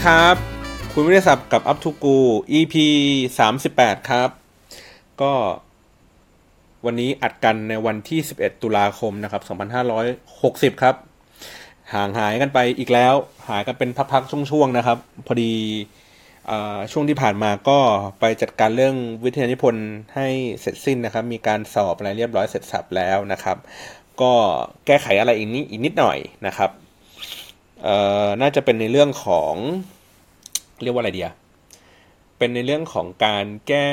[0.00, 0.38] ดีครับ
[0.92, 2.16] คุณวิทยาศัพท์กับ Up to Go
[2.58, 2.74] EP
[3.38, 4.30] 38ครับ
[5.22, 5.32] ก็
[6.86, 9.42] วันนี้อัดกันในวันที่11ตุลาคมนะครับ
[10.76, 10.94] 2560ครับ
[11.92, 13.14] ห่างหายกันไปอีกแล้ว
[13.48, 15.52] หายกันเป็นพักๆช่วงๆนะครับ พอดี
[16.92, 17.78] ช่วงที่ผ่านมาก็
[18.20, 20.28] ไปจัดการเรื่องวิทยานิพนธ์ให้
[20.60, 23.56] เสร็จสิ้นนะครับ มีการสอบอะไรเรียบร้อยเสร็จสับแล้วนะครับ
[24.20, 24.32] ก็
[24.86, 26.70] แก้ไขอะไรอีกนิดอีกนิดหน่อยนะครับ
[27.82, 29.54] เอ่อน่าจะเป็นในเรื่องของ
[30.82, 31.30] เรียกว่าอะไรเดีย
[32.38, 33.90] เป็นในเรื่องของการแก้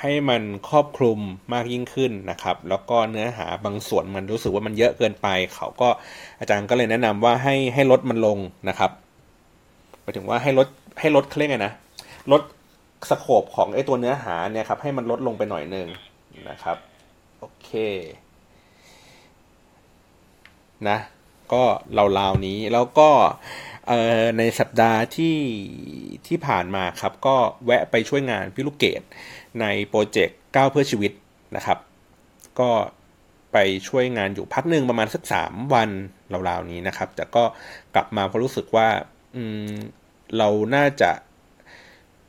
[0.00, 1.18] ให้มันครอบคลุม
[1.52, 5.88] มากยิ่งขึ้นนะครับ แล้วก็เนื้อหาบางส่วนมันรู้สึกว่ามันเยอะเกินไป เขาก็
[6.40, 8.90] อาจารย์ก็เลยแนะนำว่าให้ให้ลดมันลงนะครับ
[10.02, 10.68] หมายถึงว่าให้ลด
[11.00, 11.72] ให้ลดเคร่องไงนะ
[12.32, 12.42] ลด
[13.10, 15.88] สโคปของไอ้ตัวเนื้อหาเนี่ยครับให้มันลดลงไปหน่อยหนึ่ง
[16.48, 16.76] นะครับ
[17.38, 17.70] โอเค
[20.88, 20.98] นะ
[21.52, 21.64] ก็
[22.18, 23.10] ราวๆนี้แล้วก็
[24.38, 25.38] ในสัปดาห์ที่
[26.26, 29.02] ที่ผ่านมาครับ ก็แวะไปช่วยงานพี่ลูกเกด
[29.60, 31.12] ในโปรเจกต์ก้าวเพื่อชีวิต
[31.56, 31.78] นะครับ
[32.60, 32.70] ก็
[33.52, 33.56] ไป
[33.88, 35.90] ช่วยงานอยู่พักหนึ่งประมาณสักสามวัน
[36.48, 37.44] ราวๆนี้นะครับ แต่ก็
[37.94, 38.88] กลับมาเพราะรู้สึกว่า
[39.36, 39.74] อืม
[40.38, 41.10] เราน่าจะ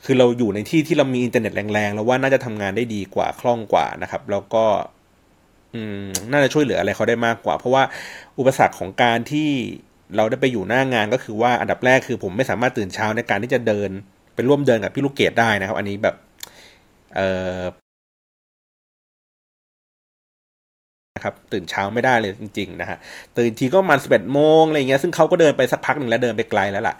[0.05, 4.66] คือเราอยู่ในที่ที่เรามีอินเทอร์เน็ตแรงๆ แล้วว่าน่าจะทำงานได้ดีกว่าคล่องกว่านะครับ แล้วก็
[6.31, 7.84] น่าจะช่วยเหลืออะไรเขาได้มากกว่า เพราะว่า
[8.40, 9.50] อุปสรรคของการที่
[10.16, 13.90] เราได้ไปอยู่หน้างานก็คือว่าอันดับแรกคือผมไม่สามารถตื่นเช้าในการที่จะเดิน
[14.36, 16.16] ไปร่วมเดินกับพี่ลูกเกดได้นะครับ อันนี้แบบ
[17.16, 17.22] เอ
[17.59, 17.62] อ
[21.16, 22.98] นะครับตื่นเช้าไม่ได้เลยจริง ๆ นะฮะ
[23.38, 26.95] ตื่นทีก็ประมาณสิบเอ็ดโมงอะไรเงี้ยซึ่งเขาก็เดินไปสักพักหนึ่งแล้วเดินไปไกลแล้วล่ะ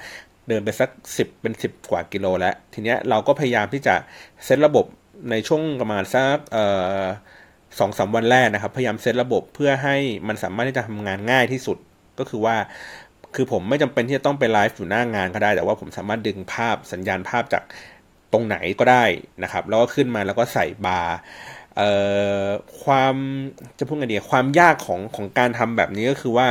[0.49, 3.95] เดินไปสักสิบเป็นสิบกว่ากิโลแล้ว ทีเนี้ยเราก็พยายามที่จะ
[4.45, 4.85] เซตระบบ
[5.31, 6.66] ในช่วงประมาณสักเอ่
[7.01, 7.03] อ
[7.79, 9.95] สองสาวันแรกนะครับ พยายามเซตระบบเพื่อให้
[10.27, 11.77] มันสามารถที่จะทำงานง่ายที่สุด
[12.19, 12.55] ก็คือว่า
[13.35, 17.63] คือผมไม่จำเป็นที่จะต้องไปไลฟ์อยู่หน้างานก็ได้ แต่ว่าผมสามารถดึงภาพสัญญาณภาพจาก
[18.33, 19.05] ตรงไหนก็ได้
[19.43, 21.17] นะครับ แล้วก็ขึ้นมาแล้วก็ใส่บาร์
[22.83, 23.15] ความ
[23.77, 26.47] จะพูดไงดีความยากของของการทำแบบนี้ก็คือว่า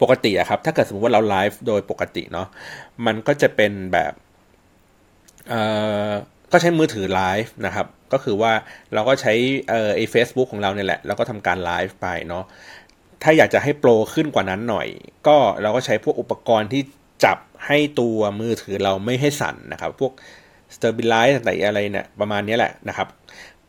[0.00, 2.48] ปกติอะครับ ถ้าเกิดสมมติว่าเราไลฟ์โดยปกติเนาะ
[3.06, 4.12] มันก็จะเป็นแบบ
[5.48, 5.54] เอ
[6.08, 6.10] อ
[6.52, 8.52] ก็ใช้มือถือไลฟ์นะครับ ก็คือว่า
[8.94, 9.32] เราก็ใช้
[9.70, 12.44] เอ่อไอ้เฟซบุ๊กของเราเนี่ยแหละ แล้วก็ทำการไลฟ์ไปเนาะ
[13.22, 14.88] ถ้าอยากจะให้โปรขึ้นกว่านั้นหน่อย
[15.26, 16.82] ก็เราก็ใช้พวกอุปกรณ์ที่
[17.24, 20.12] จับให้ตัวมือถือเราไม่ให้สั่นนะครับ พวก
[20.74, 23.08] stabilize ต่างๆอะไรเนี่ยประมาณนี้แหละนะครับ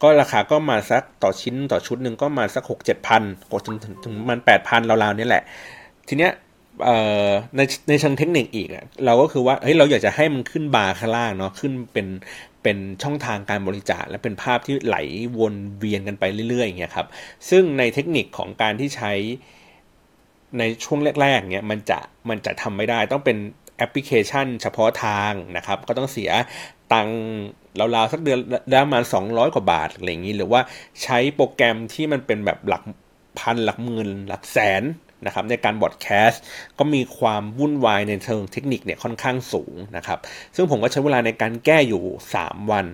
[0.01, 5.43] ก็ราคาก็มาสักต่อชิ้นต่อชุดหนึ่งก็มาสักหกเจ็ดพันกดถึงถึงมันแปดพันราวๆนี้แหละ
[6.07, 6.31] ทีเนี้ย
[7.55, 8.67] ในในเชิงเทคนิคอีก
[9.05, 12.07] เราก็คือว่าเฮ้ยเราอยากจะให้มันขึ้นบาร์ข้างล่างเนาะขึ้นเป็น
[12.65, 14.97] เป็นช่องทางการบริจาคและเป็นภาพที่ไหล
[15.39, 17.07] วนเวียนกันไปเรื่อยๆอย่างเงี้ยครับ
[17.49, 19.11] ซึ่งในเทคนิคของการที่ใช้
[20.59, 21.99] ในช่วงแรกๆเนี้ยมันจะ
[22.29, 23.37] มันจะทำไม่ได้ต้องเป็น
[23.77, 26.31] แอปพลิเคชัน เฉพาะทางนะครับ ก็ต้องเสีย
[26.93, 27.09] ตัง
[27.79, 28.39] ราวๆสักเดือน
[28.69, 30.61] ได้ประมาณ 200 กว่าบาทอะไรอย่างนี้ หรือว่า
[31.03, 32.83] ใช้โปรแกรมที่มันเป็นแบบหลัก
[33.39, 34.83] พันหลักหมื่นหลักแสน
[35.25, 36.43] นะครับในการบอดแคสต์
[36.79, 40.19] ก็มีความวุ่นวายในเชิงเทคนิคเนี่ยค่อนข้างสูงนะครับ
[40.55, 42.03] ซึ่งผมก็ใช้เวลาในการแก้อยู่
[42.37, 42.85] 3 วัน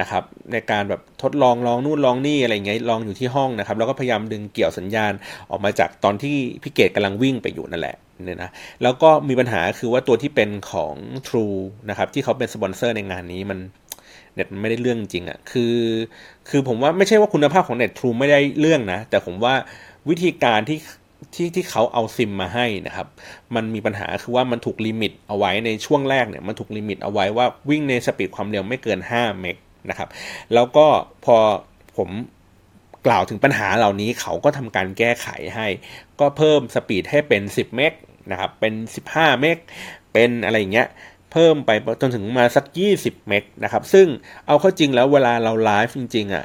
[0.00, 5.12] นะครับในการแบบทดลองลองนู่นลองนี่อะไรเงี้ยลองอยู่ที่ห้องนะครับแล้วก็พยายามดึงเกี่ยวสัญญาณ
[5.50, 8.50] ออกมาจากตอนที่พี่เกดกำลังวิ่งไปอยู่นั่นแหละเนี่ยนะ
[8.82, 10.94] แล้วก็มีปัญหาคือว่าตัวที่เป็นของ
[11.28, 13.58] True นะครับที่เขาเป็นสปอนเซอร์ในงานนี้มัน
[14.34, 15.74] เน็ตไม่ได้เรื่องจริงอะ่ะคือ
[16.48, 19.54] คือผมว่าไม่ใช่ว่าคุณภาพของเน็ต True ไม่ได้เรื่องนะ แต่ผมว่า
[20.08, 20.78] วิธีการที่
[21.34, 23.06] ที่ที่เขาเอาซิมมาให้นะครับ
[23.54, 29.56] มันมีปัญหาคือว่ามันถูก limit เอาไว้ในช่วงแรกเนี่ยมันถูก limit เอาไว้ว่าวิ่งใน speed ความเร็วไม่เกิน 5 เมก
[29.90, 30.08] นะครับ
[30.54, 30.86] แล้วก็
[31.24, 31.36] พอ
[31.96, 32.10] ผม
[33.06, 35.66] กล่าวถึงปัญหาเหล่านี้เขาก็ทำการแก้ไขให้
[36.20, 37.92] ก็เพิ่ม speed ให้เป็น 10 เมก
[38.30, 38.74] นะครับเป็น
[39.08, 39.56] 15 เมก
[40.12, 40.88] เป็นอะไรอย่างเงี้ย
[41.32, 42.64] เพิ่มไปจนถึงมาสัก
[42.96, 44.06] 20 เมกนะครับ ซึ่ง
[44.46, 46.44] เอาเข้าจริงแล้วเวลาเราไลฟ์จริงๆอะ่ะ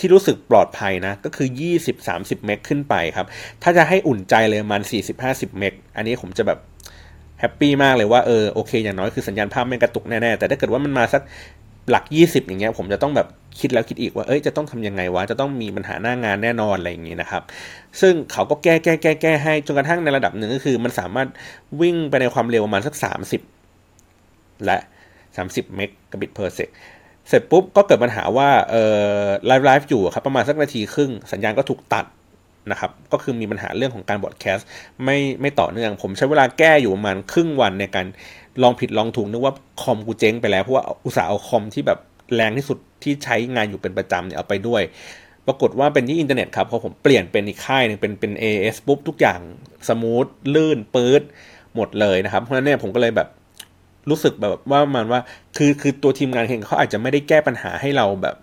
[0.00, 1.48] ที่รู้สึกปลอดภัยนะ ก็คือ
[1.96, 3.26] 20-30 เมกขึ้นไปครับ
[3.62, 4.82] ถ้าจะให้อุ่นใจเลยมัน
[5.20, 6.58] 40-50 เมกอันนี้ผมจะแบบ
[7.40, 11.22] happy มากเลยว่าเออโอเค อย่างน้อยคือสัญญาณภาพไม่กระตุกแน่ๆ แต่ถ้าเกิดว่ามันมาสัก
[11.90, 13.28] หลัก 20 อย่างเงี้ยผมจะต้องแบบ
[13.60, 17.42] คิดแล้วคิดอีกว่าเอ้ยจะต้องทำยังไงวะ จะต้องมีปัญหาหน้างานแน่นอนอะไรอย่างงี้นะครับ
[18.00, 21.28] ซึ่งเขาก็แก้แก้แก้แก้ให้จนกระทั่งในระดับหนึ่งก็คือ มันสามารถ
[21.80, 22.94] วิ่งไปในความเร็วประมาณสัก
[24.00, 24.78] 30 และ
[25.26, 26.68] 30 megabit per sec
[27.30, 28.84] เสร็จปุ๊บก็เกิดปัญหาว่าเอ่
[29.22, 32.06] อ live live อยู่ครับประมาณสักนาทีครึ่งสัญญาณก็ถูกตัด
[32.70, 34.66] นะครับก็คือมีปัญหาเรื่องของการ broadcast
[35.04, 38.06] ไม่ไม่ต่อเนื่อง ผมใช้เวลาแก้อยู่ประมาณครึ่งวันในการ
[38.62, 41.98] ลองผิดลองถูกนึกว่าคอมกูเจ๊งไปแล้วเพราะว่าอุตส่าห์เอาคอมที่แบบ
[42.34, 44.82] แรงที่สุดที่ใช้งานอยู่เป็นประจำเนี่ยเอาไปด้วย
[45.46, 49.40] ปรากฏว่าเป็นที่อินเทอร์เน็ตครับพอผมเปลี่ยนเป็นอีกค่ายหนึ่งเป็นเป็น AS ปุ๊บทุกอย่าง
[49.88, 51.22] smooth ลื่นปื๊ด
[51.76, 53.28] หมดเลยนะครับเพราะฉะนั้นเนี่ยผมก็เลยแบบ
[54.10, 55.20] รู้สึกแบบว่ามันว่า
[55.56, 58.36] คือคือตัวทีมงานเองเขาอาจจะไม่ได้แก้ปัญหาให้เราแบบ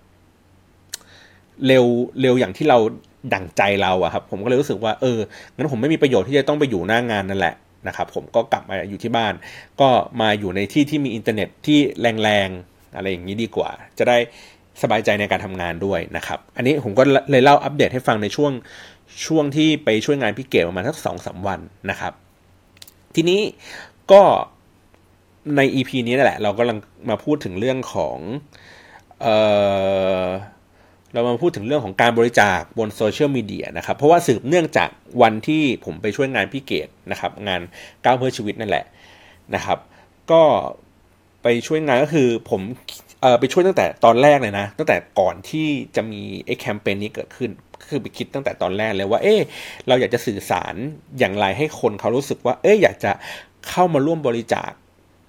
[1.67, 1.85] เร็ว
[2.21, 2.77] เร็วอย่างที่เรา
[3.33, 5.17] ดั่งใจเราอะครับ ผมก็เลยรู้สึกว่าเออ
[5.55, 7.55] งั้นผมไม่มีประโยชน์ที่จะต้องไปอยู่หน้างานนั่นแหละ
[7.87, 9.33] นะครับผมก็กลับมาอยู่ที่บ้าน
[9.81, 9.89] ก็
[10.21, 11.79] มาอยู่ในที่ที่มีอินเทอร์เน็ตที่
[12.23, 14.17] แรงๆอะไรอย่างนี้ดีกว่า จะได้
[14.81, 18.51] สบายใจในการทำงานด้วยนะครับ อันนี้ผมก็เลยเล่าอัปเดตให้ฟังในช่วง
[19.25, 22.13] ช่วงที่ไปช่วยงานพี่เก๋ประมาณสักสองสาวันนะครับ
[23.15, 23.41] ทีนี้
[24.11, 24.21] ก็
[25.55, 26.77] ใน EP นี้นั่นแหละ เรากำลัง
[27.09, 28.17] มาพูดถึงเรื่องของ
[29.21, 29.27] เอ
[30.23, 30.25] อ
[31.13, 34.89] เรามาพูดถึงเรื่องของการบริจาคบนโซเชียลมีเดียนะครับ เพราะว่าสืบเนื่องจาก
[35.21, 37.61] วันที่ผมไปช่วยงานพี่เกดนะครับ งาน
[38.03, 38.85] ก้าวเพื่อชีวิตนั่นแหละ
[39.55, 39.77] นะครับ
[40.31, 40.41] ก็
[41.43, 42.61] ไปช่วยงานก็คือผม
[43.21, 47.51] เออไปช่วยตั้งแต่ตอนแรกเลยนะ ตั้งแต่ก่อนที่จะมีไอ้แคมเปญนี้เกิดขึ้น
[47.89, 49.35] คือไปคิดตั้งแต่ตอนแรกเลยว่า เอ๊
[49.87, 50.75] เราอยากจะสื่อสาร
[51.19, 53.11] อย่างไรให้คนเขารู้สึกว่า เอ๊อยากจะ
[53.69, 54.71] เข้ามาร่วมบริจาค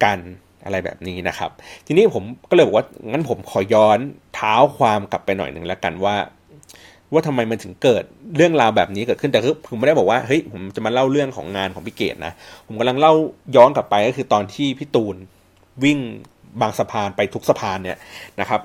[0.03, 0.19] กัน
[0.65, 1.51] อะไรแบบนี้นะครับ
[1.87, 3.99] ทีนี้ผมก็เลยบอกว่างั้นผมขอย้อน
[4.35, 6.15] เท้าความกลับไปหน่อยหนึ่งแล้วกันว่า
[7.13, 8.03] ว่าทำไมมันถึงเกิด
[8.35, 12.33] เรื่องราวแบบนี้เกิดขึ้นแต่คือผมไม่ได้บอกว่าเฮ้ยผมจะมาเล่าเรื่องของงานของพี่เกดนะ
[12.67, 13.13] ผมกำลังเล่า
[13.55, 15.15] ย้อนกลับไปก็คือตอนที่พี่ตูน
[15.83, 15.99] วิ่ง
[16.61, 17.97] บางสะพานไปทุกสะพานเนี่ย
[18.39, 18.61] นะครับ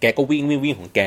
[0.00, 1.00] แกก็วิ่งวิ่งวิ่งของแก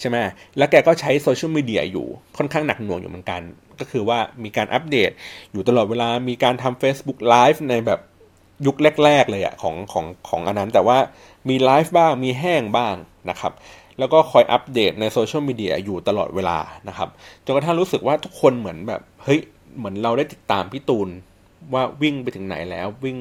[0.00, 0.16] ใช่ไหม
[0.56, 2.06] แล้วแกก็ใช้ social media อยู่
[2.36, 3.40] ค่อนข้างหนักหน่วงอยู่เหมือนกัน
[3.80, 5.10] ก็คือว่ามีการอัปเดต
[5.52, 8.00] อยู่ตลอดเวลามีการทำ Facebook Live ในแบบ
[8.66, 10.98] ยุคแรก ๆ เลยอะของของของอันนั้น แต่ว่า
[11.48, 12.94] มีไลฟ์บ้างมีแห้งบ้าง
[13.30, 13.52] นะครับ
[13.98, 16.58] แล้วก็คอยอัปเดตใน social media อยู่ตลอดเวลา
[16.88, 17.08] นะครับ
[17.44, 19.40] จนกระทั่งรู้สึกว่าทุกคนเหมือนแบบเฮ้ย
[19.78, 21.08] เหมือนเราได้ติดตามพี่ตูน
[21.74, 23.16] ว่าวิ่งไปถึงไหนแล้ววิ่ง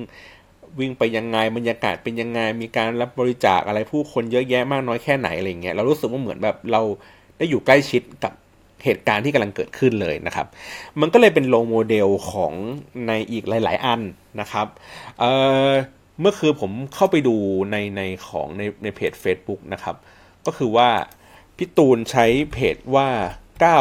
[0.80, 6.82] วิ่งไปยังไงบรรยากาศเป็นยังไงมีการรับบริจาคอะไรผู้คนเยอะแยะมากน้อยแค่ไหนอะไรเงี้ยเรารู้สึกว่าเหมือนแบบเรา
[7.38, 8.34] ได้อยู่ใกล้ชิดกับ
[8.86, 10.48] เหตุการณ์ที่กำลังเกิดขึ้นเลยนะครับ
[11.02, 12.54] มันก็เลยเป็น role model ของ
[13.08, 14.02] ในอีกหลาย ๆ อัน
[14.42, 14.68] นะครับ
[15.20, 17.36] เเมื่อคือผมเข้าไปดู
[17.72, 19.96] ในในของในในเพจ Facebook นะครับ
[20.46, 20.90] ก็คือว่า
[21.58, 23.08] พี่ตูนใช้เพจว่า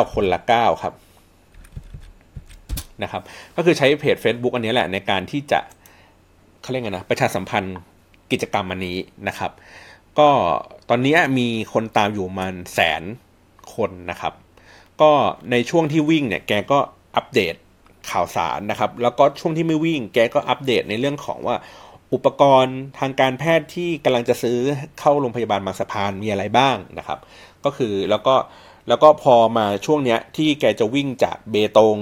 [0.04, 0.94] 9 คนละ 9 ครับ
[3.02, 3.22] นะครับ
[3.56, 5.60] ก็คือใช้เพจ Facebook อันนี้แหละในการที่จะ
[6.60, 7.76] เขาเรียกไงนะประชาสัมพันธ์
[8.32, 8.98] กิจกรรมอันนี้
[9.28, 9.52] นะครับ
[10.18, 10.28] ก็
[10.88, 13.02] ตอนนี้มีคนตามอยู่มันแสน
[13.74, 14.32] คนนะครับ
[15.02, 15.12] ก็
[15.50, 16.78] ในช่วงที่วิ่งเนี่ยแกก็
[17.16, 17.54] อัปเดต
[18.10, 21.56] ข่าวสารนะครับ แล้วก็ช่วงที่ไม่วิ่ง แกก็อัปเดตในเรื่องของว่า
[22.14, 24.58] อุปกรณ์ทางการแพทย์ที่กำลังจะซื้อ
[25.00, 27.18] เข้าโรงพยาบาลบางสะพานมีอะไรบ้างนะครับ
[27.64, 28.36] ก็คือแล้วก็
[28.88, 31.96] แล้วก็พอมาช่วงเนี้ยที่แกจะวิ่งจากเบตง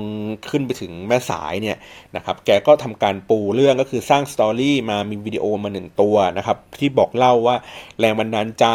[0.50, 1.76] ขึ้นไปถึงแม่สายเนี่ย
[2.16, 7.56] นะครับ แกก็ทำการปูเรื่องก็คือสร้างสตอรี่มามีวิดีโอมาหนึ่งตัวนะครับ ที่บอกเล่าว่า
[8.00, 8.66] แรงบันดาลใจ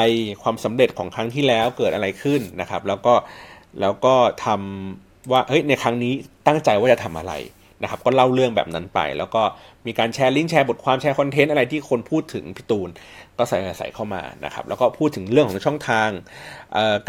[0.41, 3.13] ความสำเร็จของครั้งที่แล้วเกิดอะไรขึ้นนะครับ แล้วก็
[3.81, 4.15] แล้วก็
[4.45, 6.13] ทำว่าเฮ้ยในครั้งนี้
[6.47, 7.33] ตั้งใจว่าจะทำอะไร
[7.81, 9.41] นะครับก็เล่าเรื่องแบบนั้นไป แล้วก็
[9.85, 12.89] มีการแชร์ลิงก์แชร์บทความแชร์ content อะไรที่คนพูดถึงพี่ตูน
[13.37, 16.09] ก็ใส่ใส่เข้ามานะครับแล้วก็พูดถึงเรื่องของช่องทาง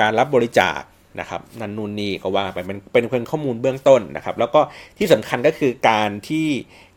[0.00, 0.80] การรับบริจาค
[1.20, 4.60] นะครับนันนูนนี่ก็ว่าไปมันเป็นเพียงข้อมูลเบื้องต้นนะครับ แล้วก็
[4.98, 6.46] ที่สำคัญก็คือการที่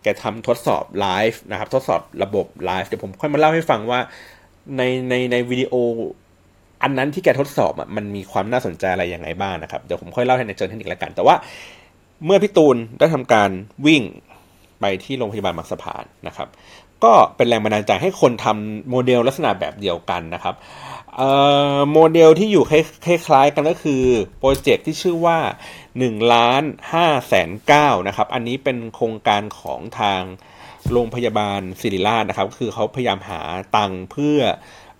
[0.03, 3.99] แกทำทดสอบไลฟ์นะครับทดสอบระบบไลฟ์เดี๋ยวผมค่อยมาเล่าให้ฟังว่า
[4.77, 5.73] ในในในวิดีโอ
[6.83, 11.35] อันนั้นที่แกทดสอบอะมันมีความน่าสนใจอะไรยังไงบ้างนะครับ เดี๋ยวผมค่อยเล่าให้ในเชิงเทคนิคแล้วกัน แต่ว่า
[12.25, 13.49] เมื่อพี่ตูนได้ทำการ
[13.85, 14.03] วิ่ง
[14.79, 16.47] ไปที่โรงพยาบาลบางสะพานนะครับ
[17.03, 20.55] ก็เป็นแรงบันดาลใจให้คนทำโมเดลลักษณะแบบเดียวกันนะครับ
[21.93, 22.63] โมเดลที่อยู่
[23.05, 24.03] คล้ายๆกันก็คือ
[24.39, 25.39] โปรเจกต์ที่ชื่อว่า
[25.85, 26.63] 1ล้าน
[26.97, 30.21] 5แสน9นะครับ อันนี้เป็นโครงการของทาง
[30.91, 33.41] โรงพยาบาลศิริราชนะครับ คือเขาพยายามหา
[33.75, 34.37] ตังค์เพื่อ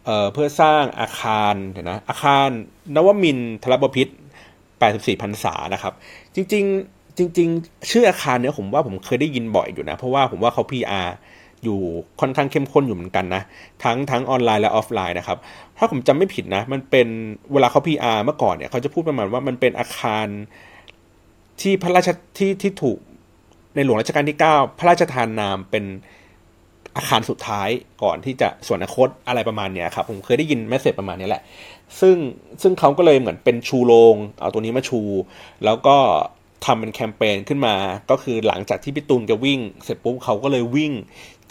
[0.06, 2.48] เเพื่อสร้างอาคารเห็นนะอาคาร
[2.96, 4.08] นวมินทรบพิษ
[4.64, 5.94] 84พรรษานะครับ
[6.36, 11.10] จริงๆจริง ๆ ชื่ออาคารเนี้ยผมว่าผมเคยได้ยินบ่อยอยู่นะ เพราะว่าผมว่าเขา PR
[11.64, 11.80] อยู่
[12.22, 13.42] ค่อนข้างเข้มข้นอยู่เหมือนกันนะ
[13.84, 15.38] ทั้งทั้งออนไลน์และออฟไลน์นะครับ
[15.78, 17.08] ถ้าผมจำไม่ผิดนะ มันเป็น
[17.54, 20.28] เวลาเขา PR เมื่อก่อนเนี่ยเขาจะพูดประมาณว่ามันเป็นอาคาร
[21.62, 23.00] ที่พระราชที่ที่ถูก
[23.76, 25.86] ในหลวงรัชกาลที่ 9 พระราชทานนามเป็น
[26.98, 27.70] อาคารสุดท้าย
[28.04, 31.44] ก่อนที่จะส่วนอนาคตอะไรประมาณเนี้ยครับผมเคยได้ยินแมสเซจประมาณนี้แหละ
[32.00, 32.16] ซึ่ง
[32.62, 35.02] ซึ่งเขาก็เลยเหมือนเป็นชูโรงเอาตัวนี้มาชู
[35.66, 35.98] แล้วก็
[36.66, 37.76] ทำเป็นแคมเปญขึ้นมา
[38.10, 40.92] ก็คือหลังจากที่พี่ตูนแกวิ่ง เสร็จปุ๊บเขาก็เลยวิ่ง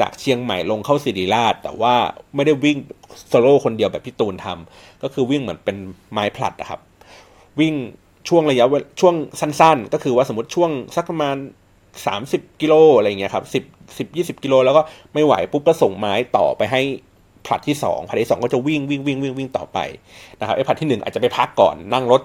[0.01, 1.95] จากเชียงใหม่ลงเข้าสิริราช แต่ว่า
[2.35, 2.77] ไม่ได้วิ่ง
[3.29, 5.77] โซโล่คนเดียวแบบพี่ตูนทำก็คือวิ่งเหมือนเป็น
[6.13, 6.81] ไม้ผลัดนะครับ
[7.61, 7.75] วิ่ง
[8.29, 8.67] ช่วงระยะ
[9.01, 11.37] ช่วงสั้นๆ ก็คือว่าสมมติช่วงสักประมาณ
[12.07, 13.65] สามสิบกิโลอะไรเงี้ยครับสิบ
[13.99, 14.83] สิบยี่สิบกิโลแล้วก็
[15.15, 16.83] ไม่ไหวปุ๊บก็ส่งไม้ต่อไปให้
[17.47, 19.79] ผลัดที่สองผลัดที่สองก็จะวิ่งวิ่งวิ่งวิ่งวิ่งต่อไป
[20.39, 22.23] นะครับไอ้ผลัดที่หนึ่งอาจจะไปพักก่อนนั่งรถ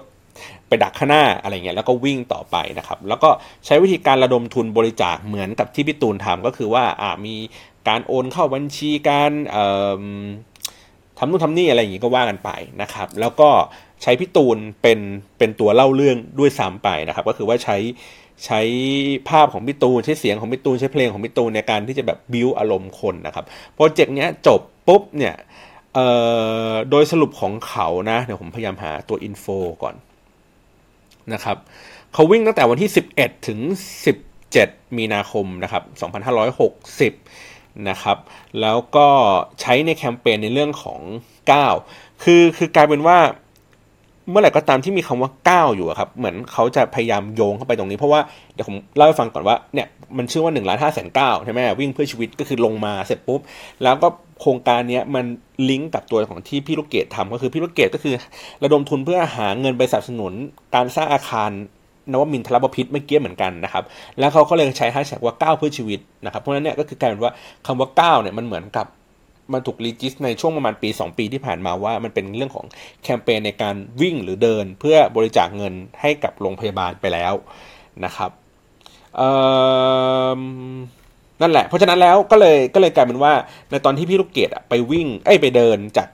[0.68, 3.30] ไปดักข้างหน้าอะไรเงี้ยแล้วก็วิ่งต่อไปนะครับ แล้วก็
[3.66, 7.36] ใช้วิธีการระดมทุนบริจาคเหมือนกับที่พี่ตูนทำก็คือว่าอ่ามี
[7.88, 9.32] การโอนเข้าบัญชีการ
[11.18, 12.50] ทำนู่นทำนี่อะไรอย่างงี้ก็ว่ากันไป
[12.82, 13.50] นะครับ แล้วก็
[14.02, 14.98] ใช้พี่ตูนเป็น
[15.38, 17.76] เป็นตัวเล่าเรื่องด้วยซ้ำไปนะครับ ก็คือว่าใช้
[18.44, 18.60] ใช้
[19.28, 25.34] ภาพของพี่ตูน ใช้เสียงของพี่ตูน ใช้เพลงของพี่ตูนในการที่จะแบบบิวอารมณ์คนนะครับ project เนี้ยจบปุ๊บเนี่ย
[26.90, 29.46] โดยสรุปของเขานะเดี๋ยวผมพยายามหาตัว info
[29.82, 29.94] ก่อน
[31.32, 31.56] นะครับ
[32.12, 33.58] เขาวิ่งตั้งแต่วันที่ 11 ถึง
[34.28, 35.82] 17 มีนาคมนะครับ
[37.04, 38.18] 2560นะครับ
[38.60, 39.08] แล้วก็
[39.60, 41.00] ใช้ในแคมเปญในเรื่องของ
[41.62, 43.18] 9 คือคือกลายเป็นว่า
[44.30, 48.20] เมื่อไหร่ก็ตามที่มีคำว่าก้าวอยู่ครับ เหมือนเขาจะพยายามโยงเข้าไปตรงนี้ เพราะว่า
[48.54, 49.86] เดี๋ยวผมเล่าให้ฟังก่อนว่าเนี่ย
[50.18, 53.40] มันชื่อว่า1นึ่งล้านห้าแสนเก้าใช่ไหมวิ่งเพื่อชีวิตก็คือลงมาเสร็จปุ๊บ
[53.82, 54.08] แล้วก็
[54.40, 55.24] โครงการนี้มัน
[55.70, 58.14] ลิงก์กับตัวของที่พี่ลูกเกดทำก็คือพี่ลูกเกดก็คือ
[58.64, 60.32] ระดมทุนเพื่อหาเงินไปสนับสนุน
[60.74, 61.50] การสร้างอาคาร
[62.12, 63.84] นวมินทรบพิษเมื่อกี้เหมือนกันนะครับ
[64.18, 67.32] แล้วเขาก็เลยใช้แฮชแท็กว่าก้าวเพื่อชีวิตนะครับ เพราะฉะนั้นเนี่ยก็คือกลายเป็นว่า
[67.66, 68.86] คำว่าก้าวเนี่ยมันเหมือนกับ
[69.52, 72.66] มันถูกรีจิสในช่วงประมาณปี 2 ปีที่ผ่านมาว่า มันเป็นเรื่องของ
[73.02, 77.34] แคมเปญในการวิ่งหรือเดินเพื่อบริจาคเงินให้กับโรงพยาบาลไปแล้ว
[78.04, 78.30] นะครับ
[81.40, 83.32] นั่นแหละ เพราะฉะนั้นแล้วก็เลยก็เลยกลายเป็นว่า
[83.70, 86.08] ในตอนที่พี่ลูกเกดไปวิ่งเอ้ไปเดินจาก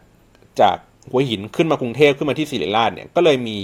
[0.60, 0.76] จาก
[1.10, 3.56] หัวหินขึ้นมากรุงเทพขึ้นมาที่ศิริราชเนี่ยก็เลยมี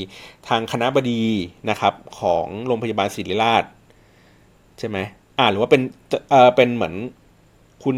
[0.49, 1.23] ทางคณะบดี
[1.71, 3.65] นะครับ ของโรงพยาบาลศิริราช
[4.79, 4.99] ใช่ไหม
[5.39, 5.83] อ่าหรือว่าเป็น
[6.31, 6.95] เออเป็นเหมือน
[7.85, 7.97] คุณ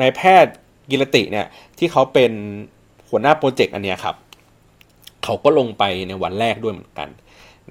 [0.00, 0.54] นายแพทย์
[0.90, 1.46] กิรติเนี่ย
[1.78, 2.32] ที่เขาเป็น
[3.08, 4.16] หัวหน้าโปรเจกต์อันเนี้ยครับ
[5.24, 7.08] เขาก็ลงไปในวันแรกด้วยเหมือนกัน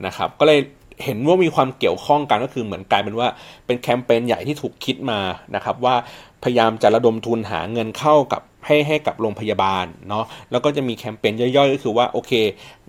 [0.06, 0.60] นะครับ ก็เลย
[1.04, 3.28] เห็นว่ามีความเกี่ยวข้องกันก็คือเหมือนกลายเป็นว่า
[3.66, 5.20] เป็นแคมเปญใหญ่ที่ถูกคิดมา
[5.56, 5.96] นะครับ ว่า
[6.44, 12.32] พยายามจะระดมทุนหาเงินเข้ากับให้ให้กับโรงพยาบาลเนาะแล้วก็จะมีแคมเปญย่อยๆ ก็คือว่าโอเค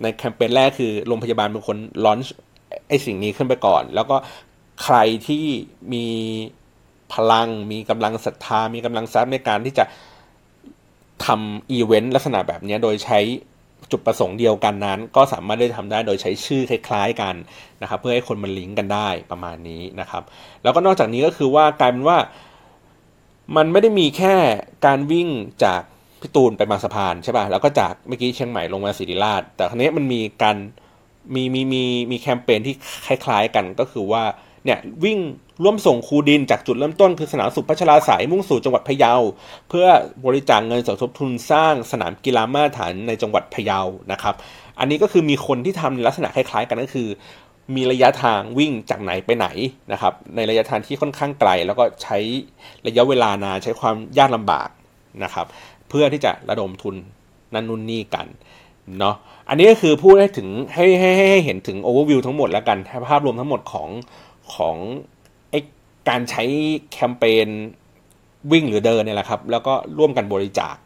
[0.02, 2.18] ในแคมเปญแรกคือโรงพยาบาลเป็นคนลอน
[2.88, 4.16] ไอสิ่งนี้ขึ้นไปก่อน แล้วก็
[4.82, 5.44] ใครที่
[5.92, 6.06] มี
[7.12, 9.84] พลังมีกำลังศรัทธามีกำลังทรัพย์ในการที่จะ
[11.26, 13.18] ทำอีเวนต์ลักษณะแบบนี้โดยใช้
[13.90, 17.34] จุดประสงค์เดียวกันนั้น ก็สามารถได้ทำได้โดยใช้ชื่อคล้ายๆกัน
[17.82, 20.22] นะครับ เพื่อให้คนมันลิงก์กันได้ประมาณนี้นะครับ
[20.62, 22.18] แล้วก็นอกจากนี้ก็คือว่ากลายเป็นว่า
[23.56, 24.34] มันไม่ได้มีแค่
[24.86, 25.28] การวิ่ง
[25.64, 25.82] จาก
[26.20, 30.56] พิตูนไปมางสะพานใช่ป่ะแล้วก็จากเมื่อกี้เชียงใหม่ลงมาศิริราช แต่ครั้นี้มันมีการ
[31.34, 32.74] มีมีมีมีแคมเปญที่
[33.06, 34.22] คล้าย ๆ กันก็คือว่า
[34.64, 35.18] เนี่ยวิ่ง
[35.62, 39.14] ร่วมส่งครูดินจากจุดเริ่มต้นคือสนามสุพัชราสายมุ่งสู่จังหวัดพะเยา
[39.68, 39.86] เพื่อ
[40.24, 43.80] บริจาคเงินสมทบทุนสร้างสนามกีฬามาตรฐานในจังหวัดพะเยา
[44.12, 44.34] นะครับ
[44.78, 47.08] อันนี้ก็คือมีคนที่ทำในลักษณะคล้ายๆ กันก็คือ
[47.74, 49.46] มีระยะทางวิ่งจากไหนไปไหน
[49.92, 52.18] นะครับ ในระยะทางที่ค่อนข้างไกล แล้วก็ใช้
[52.86, 54.68] ระยะเวลานานใช้ความยากลำบาก
[55.24, 55.46] นะครับ
[55.88, 56.94] เพื่อที่จะระดมทุน
[57.54, 58.26] นั่นนู่นนี่กัน
[58.98, 59.16] เนาะ
[59.48, 62.78] อันนี้ก็คือพูดให้ถึงให้ให้ให้เห็นถึงโอเวอร์วิวทั้งหมดแล้วกัน
[63.08, 63.88] ภาพรวมทั้งหมดของ
[64.54, 64.76] ของ
[65.50, 65.54] ไอ
[66.08, 66.44] การใช้
[66.92, 67.48] แคมเปญ
[68.52, 70.76] วิ่งหรือเดินเนี่ยแหละครับ แล้วก็ร่วมกันบริจาค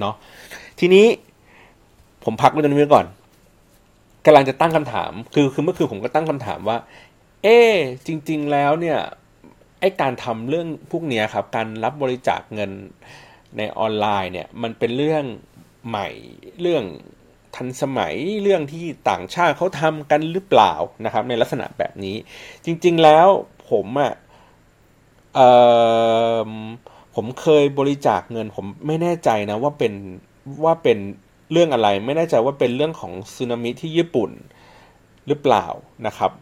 [0.00, 0.14] เนาะ
[0.80, 1.06] ทีนี้
[2.24, 3.06] ผมพักไว้ตรงนี้ก่อน
[4.26, 6.78] กำลังจะตั้งคำถาม คือคือเมื่อคืนผมก็ตั้งคำถามว่า
[7.42, 7.58] เอ๊
[8.06, 8.98] จริง ๆ แล้วเนี่ย
[9.80, 12.70] ไอการทำเรื่องพวกนี้ครับ การรับบริจาคเงิน
[13.56, 15.24] ในออนไลน์เนี่ย มันเป็นเรื่อง
[15.88, 16.08] ใหม่
[16.60, 16.84] เรื่อง
[17.56, 20.72] ทันสมัยเรื่องที่ต่างชาติเขาทำกันหรือเปล่า
[21.04, 22.16] นะครับ ในลักษณะแบบนี้
[22.64, 23.28] จริง ๆแล้ว
[23.70, 24.12] ผมอะ่ะ
[27.14, 29.92] ผมเคยบริจาคเงิน ผมไม่แน่ใจนะว่าเป็น
[30.64, 30.98] ว่าเป็น
[31.52, 34.30] เรื่องอะไร ไม่แน่ใจว่าเป็นเรื่องของสึนามิที่ญี่ปุ่น
[35.26, 35.66] หรือเปล่า
[36.06, 36.32] นะครับ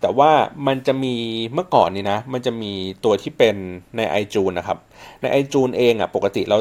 [0.00, 0.30] แต่ว่า
[0.66, 1.14] มันจะมี
[1.54, 2.72] เมื่อก่อนนี่นะ มันจะมี
[3.04, 3.56] ตัวที่เป็น
[3.96, 4.78] ในไอจูนนะครับ
[5.20, 6.58] ในไอจูนเองอะ่ะปกติเรา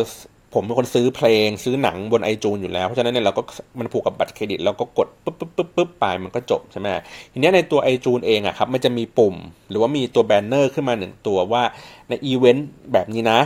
[0.54, 3.42] ผมเป็นคนซื้อเพลงซื้อหนังบนไอจูนอยู่แล้ว เพราะฉะนั้นเนี่ยเราก็
[3.80, 6.88] มันผูกกับบัตรเครดิตเราก็กดปุ๊บปุ๊บปุ๊บปุ๊บไปมันก็จบใช่ไหม
[7.32, 9.36] ทีนี้ในตัวไอจูนเองอะครับมันจะมีปุ่ม
[9.70, 11.64] หรือว่ามีตัว banner ขึ้นมาหนึ่งตัวว่า
[12.10, 13.40] ในอีเวนต์แบบนี้นะ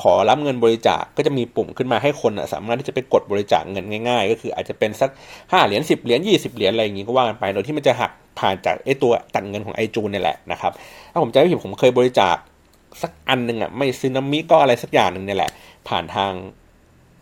[0.00, 5.10] ขอรับเงินบริจาคก็จะมีปุ่มขึ้นมาให้คนสามารถที่จะไปกดบริจาคเงินง่ายๆ ก็คืออาจจะเป็นสัก
[5.52, 10.72] ห้าเหรียญสิบเหรียญยี่สิบเหรียญอะไรอย่างงี้ก็ว่ากันไปโดยที่มันจะหักผ่านจากไอตัวตัดเงินของไอจูนนี่แหละนะครับ
[11.12, 12.36] ถ้าผมจำไม่ผิดผมเคยบริจาค
[13.02, 15.50] สักอันหนึ่งอะไม่ซึนามิก็อะไรสักอย่างหนึ่งนี่แหละ
[15.88, 16.32] ผ่านทาง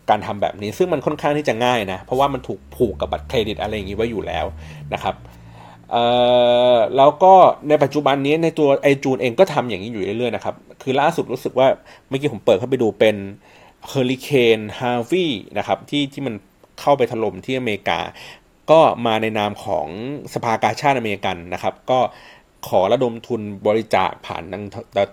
[0.09, 4.45] การทำแบบนี้ ซึ่งมันค่อนข้างที่จะง่ายนะ เพราะว่ามันถูกผูกกับบัตรเครดิตอะไรอย่างนี้ไว้อยู่แล้ว
[4.93, 5.15] นะครับ
[6.97, 7.33] แล้วก็
[7.69, 11.67] ในปัจจุบันนี้ในตัวไอจูนเองก็ทำอย่างนี้อยู่เรื่อยๆนะครับ คือล่าสุดรู้สึกว่า
[12.07, 13.15] เมื่อกี้ผมเปิดเข้าไปดูเป็น
[13.87, 15.25] เฮอริเคนฮาร์วี
[15.57, 16.35] นะครับที่ที่มัน
[16.79, 17.99] เข้าไปถล่มที่อเมริกา
[18.71, 19.87] ก็มาในนามของ
[20.33, 21.99] สภากาชาดอเมริกันนะครับ ก็
[22.67, 24.43] ขอระดมทุนบริจาคผ่าน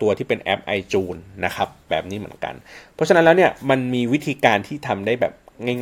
[0.00, 2.54] ตัวที่เป็นแอป iTunes นะครับแบบนี้เหมือนกัน
[2.94, 5.32] เพราะฉะนั้นแล้วเนี่ยมันมีวิธีการที่ทำได้แบบ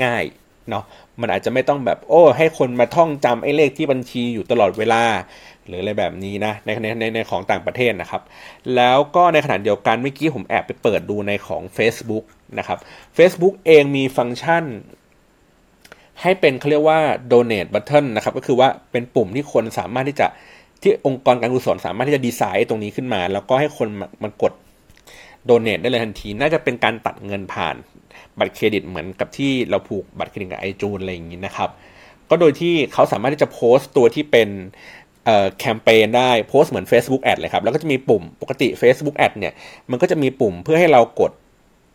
[0.05, 0.85] ง่ายๆเนาะ
[1.21, 5.03] มันอาจจะไม่ต้องแบบโอ้ให้คนมาท่องจำไอ้เลขที่บัญชีอยู่ตลอดเวลา
[5.67, 8.23] หรืออะไรแบบนี้นะในในในในของต่างประเทศนะครับ
[8.77, 12.25] แล้วก็ในขณะเดียวกันเมื่อกี้ผมแอบไปเปิดดูในของ Facebook
[12.59, 12.79] นะครับ
[13.17, 14.65] Facebook เองมีฟังก์ชัน
[16.23, 17.01] ให้เป็นเขาเรียกว่า
[17.33, 20.27] donate button นะครับก็คือว่าเป็นปุ่มที่คนสามารถที่จะ
[20.83, 23.89] ที่องค์กรการกุศลสามารถที่จะดีไซน์ตรงนี้ขึ้นมา แล้วก็ให้คน
[24.23, 24.53] มันกด
[25.45, 27.75] โดเนทได้เลยทันที น่าจะเป็นการตัดเงินผ่าน
[28.39, 31.71] บัตรเครดิตเหมือนกับที่เราผูกบัตรเครดิตกับไอจูนอะไรอย่างนี้นะครับ
[32.31, 34.49] ก็โดยที่เขาสามารถที่จะโพสต์ตัวที่เป็น
[35.59, 39.53] แคมเปญได้โพสต์เหมือน Facebook Ad เลยครับ แล้วก็จะมีปุ่มปกติ Facebook Ad เนี่ย
[39.91, 41.33] มันก็จะมีปุ่มเพื่อให้เรากด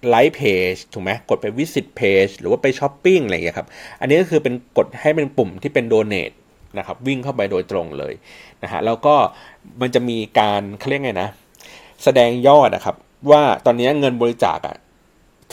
[0.07, 3.67] like page ถูกไหมกดไป visit page หรือว่าไปช้อปปิ้งอะไรอย่างเงี้ยครับ
[3.99, 6.31] อันนี้ก็คือเป็นกดให้เป็นปุ่มที่เป็น donate
[6.77, 8.13] นะครับวิ่งเข้าไปโดยตรงเลย
[8.63, 9.15] นะฮะแล้วก็
[9.81, 11.29] มันจะมีการเขาเรียกไงนะ
[12.03, 12.95] แสดงยอดนะครับ
[13.31, 14.75] ว่าตอนนี้เงินบริจาคอะ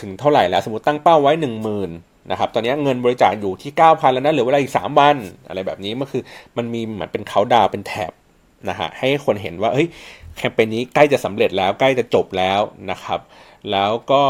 [0.00, 1.90] ถึงเท่าไหร่แล้ว สมมติตั้งเป้าไว้หนึ่งหมื่น
[2.30, 5.16] นะครับตอนนี้เงินบริจาคอยู่ที่เก้าพันแล้วนะเหลือเวลาอีกสามวัน
[5.48, 6.22] อะไรแบบนี้มันคือ
[6.56, 8.12] มันมีเหมือนเป็นเขาดาวเป็นแถบ
[8.68, 9.88] นะฮะให้คนเห็นว่าเฮ้ย
[10.37, 12.60] แคมเปญนี้ใกล้จะสำเร็จแล้วใกล้จะจบแล้ว
[12.90, 13.20] นะครับ
[13.70, 14.22] แล้วก็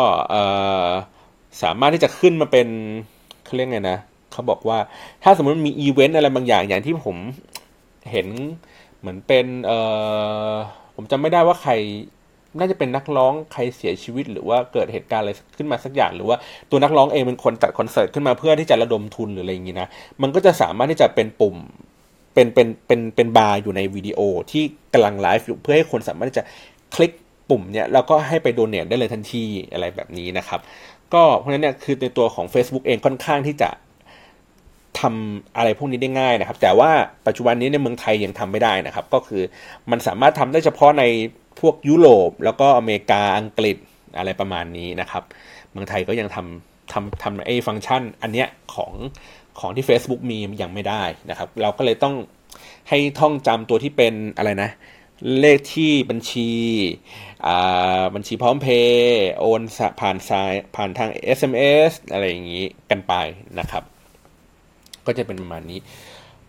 [1.63, 2.69] สามารถที่จะขึ้นมาเป็น
[3.45, 3.99] เขาเรียกไงนะ
[4.33, 4.79] เขาบอกว่า
[5.23, 7.17] ถ้าสมมติมีอีเวนต์อะไรบางอย่างอย่างที่ผม
[8.13, 8.27] เห็น
[9.01, 9.73] เหมือนเป็นเอ
[10.51, 10.53] อ
[10.97, 11.73] ผมจำไม่ได้ว่าใคร
[12.59, 16.37] น่าจะเป็นนักร้องใครเสียชีวิต หรือว่าเกิดเหตุการณ์อะไรขึ้นมาสักอย่าง หรือว่า
[16.71, 19.89] ตัวนักร้องเองเป็นคนจัดคอนเสิร์ตขึ้นมาเพื่อที่จะระดมทุนหรืออะไรอย่างนี้นะ
[20.23, 21.57] มันก็จะสามารถที่จะเป็นปุ่ม
[22.35, 24.21] เป็นเป็นเป็นเป็นบาร์อยู่ในวิดีโอ
[24.51, 26.45] ที่กำลังไลฟ์อยู่เพื่อให้คนสามารถที่จะ
[26.95, 27.13] คลิก
[27.51, 30.61] ปุ่มเนี่ยแล้วก็ให้ไป donate ได้เลยทันทีอะไรแบบนี้นะครับ
[31.15, 33.71] ก็เพราะฉะนั้นเนี่ยคือในตัวของ Facebook เองค่อนข้างที่จะ
[35.01, 36.91] ทำอะไรพวกนี้ได้ง่ายนะครับ แต่ว่า
[37.27, 39.43] ปัจจุบันนี้ในเมืองไทยยังทำไม่ได้นะครับ ก็คือ
[39.91, 41.05] มันสามารถทำได้เฉพาะใน
[41.61, 43.77] พวกยุโรป แล้วก็อเมริกาอังกฤษ
[44.19, 45.23] อะไรประมาณนี้นะครับ
[45.71, 48.93] เมืองไทยก็ยังทำทำทำไอ้ฟังก์ชัน อันเนี้ยของ
[49.61, 52.15] ของที่ Facebook มียังไม่ได้นะครับ เราก็เลยต้อง
[52.89, 54.71] ให้ท่องจำตัวที่เป็นอะไรนะ
[55.41, 56.51] เลขที่บัญชี
[58.15, 59.63] บัญชีพร้อมเพย์โอน
[60.01, 63.15] ผ่านสายผ่านทาง SMS อะไรอย่างนี้กันไป
[63.59, 63.83] นะครับ
[65.09, 65.79] ก็จะเป็นประมาณนี้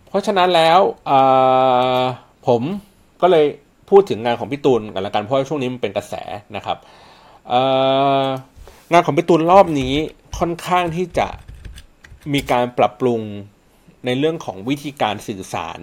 [0.08, 0.80] เพราะฉะนั้นแล้ว
[2.46, 2.62] ผม
[3.22, 3.46] ก็เลย
[3.90, 6.14] พูดถึงงานของพี่ตูนกันละกันเพราะช่วงนี้มันเป็นกระแส
[6.56, 6.78] นะครับ
[8.92, 9.94] งานของพี่ตูนรอบนี้
[10.38, 11.28] ค่อนข้างที่จะ
[12.34, 13.20] มีการปรับปรุง
[14.06, 15.78] ในเรื่องของวิธีการสื่อสาร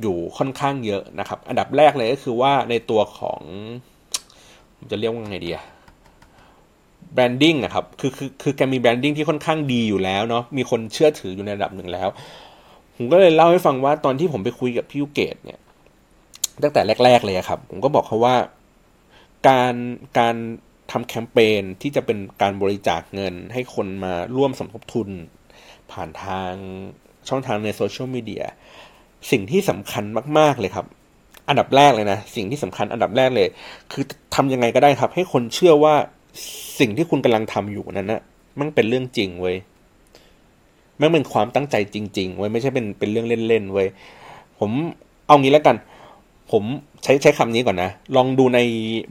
[0.00, 3.40] อยู่ค่อนข้างเยอะนะครับ อันดับแรกเลยก็คือว่าในตัวของ
[4.90, 5.64] จะเรียกว่าไงดีอะ
[7.14, 12.08] branding อะครับคือคือคือแกมี branding ที่ค่อนข้างดีอยู่แล้วเนาะมีคนเชื่อถืออยู่ในระดับหนึ่งแล้ว
[12.96, 15.58] ผมก็เลยเล่าให้ฟังว่าตอนที่ผมไปคุยกับพี่ยูเกตเนี่ย
[16.62, 18.36] ตั้งแต่แรก ๆ เลยครับ ผมก็บอกเขาว่า
[19.48, 19.74] การ
[20.18, 20.36] การ
[20.92, 25.08] ทำแคมเปญที่จะเป็นการบริจาคเงิน ให้คนมาร่วมสมทบทุน
[25.92, 26.52] ผ่านทาง
[27.28, 28.44] ช่องทางในโซเชียลมีเดีย
[29.30, 30.04] สิ่งที่สำคัญ
[30.38, 30.86] มาก ๆ เลยครับ
[31.48, 33.48] อันดับแรกเลยนะ สิ่งที่สำคัญอันดับแรกเลย
[33.92, 35.94] คือทำยังไงก็ได้ครับ ให้คนเชื่อว่า
[36.78, 38.22] สิ่งที่คุณกำลังทำอยู่นั้นนะ
[38.60, 39.56] มันเป็นเรื่องจริงเว้ย
[41.00, 43.88] มันเป็นความตั้งใจจริง ๆ เว้ยไม่ใช่เป็นเป็นเรื่องเล่นๆเว้ย
[44.58, 44.70] ผม
[45.26, 45.76] เอางี้แล้วกัน
[46.52, 46.64] ผม
[47.02, 48.58] ใช้ใช้คำนี้ก่อนนะ ลองดูใน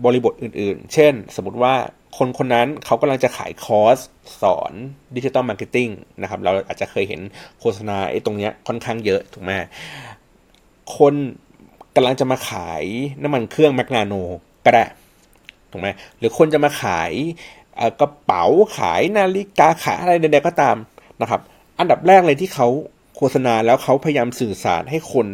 [0.06, 1.74] บริบทอื่นๆ เช่น สมมติว่า
[2.18, 3.98] คนคนนั้นเขากำลังจะขายคอร์ส
[4.42, 4.74] สอน
[5.16, 5.90] digital marketing
[6.22, 7.22] นะครับ เราอาจจะเคยเห็น
[7.60, 9.52] โฆษณาไอ้ตรงเนี้ยค่อนข้างเยอะถูกไหม
[10.98, 11.14] คน
[11.96, 12.84] กำลังจะมาขาย
[13.24, 14.14] น้ำมันเครื่องแมกนาโน
[14.66, 14.84] ก็ได้
[15.72, 17.12] ถูกไหมหรือคนจะมาขาย
[18.00, 18.46] กระเป๋า
[18.78, 20.78] ขายนาฬิกาขายอะไรใดๆก็ตาม
[21.22, 21.42] นะครับ
[21.80, 22.68] อันดับแรกเลยที่เขา
[23.16, 25.28] โฆษณาแล้วเขาพยายามสื่อสารให้คน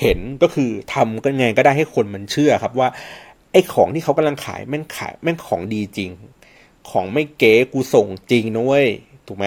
[0.00, 2.88] เห็นก็คือทำกันไงก็ได้ให้คนมันเชื่อครับว่า
[3.52, 6.10] ไอ้ของที่เขากำลังขายแม่งขายแม่งของดีจริง
[6.90, 8.88] ของไม่เก๊กูส่งจริงนะเว้ย
[9.26, 9.46] ถูกไหม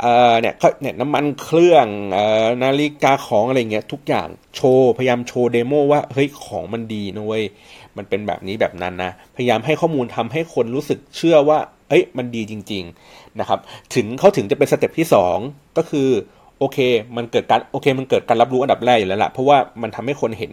[0.00, 7.44] เอ่อเนี่ยเนี่ยน้ำมันเครื่องเอ่อนาฬิกาของอะไรเงี้ยทุกอย่างโชว์พยายามโชว์ demo ว่าเฮ้ยของมันดีนะเว้ย
[7.96, 13.58] มันเป็นแบบนี้แบบนั้นนะพยายามให้ข้อมูลทำให้คนรู้สึกเชื่อว่า เอ้ยมันดีจริง ๆนะครับ
[13.94, 15.06] ถึงเขาถึงจะเป็น step ที่
[15.42, 16.08] 2 ก็คือ
[16.58, 16.78] โอเค
[17.16, 20.52] มันเกิดการโอเค มันเกิดการรับรู้อันดับแรกอยู่แล้วละเพราะว่ามันทำให้คนเห็น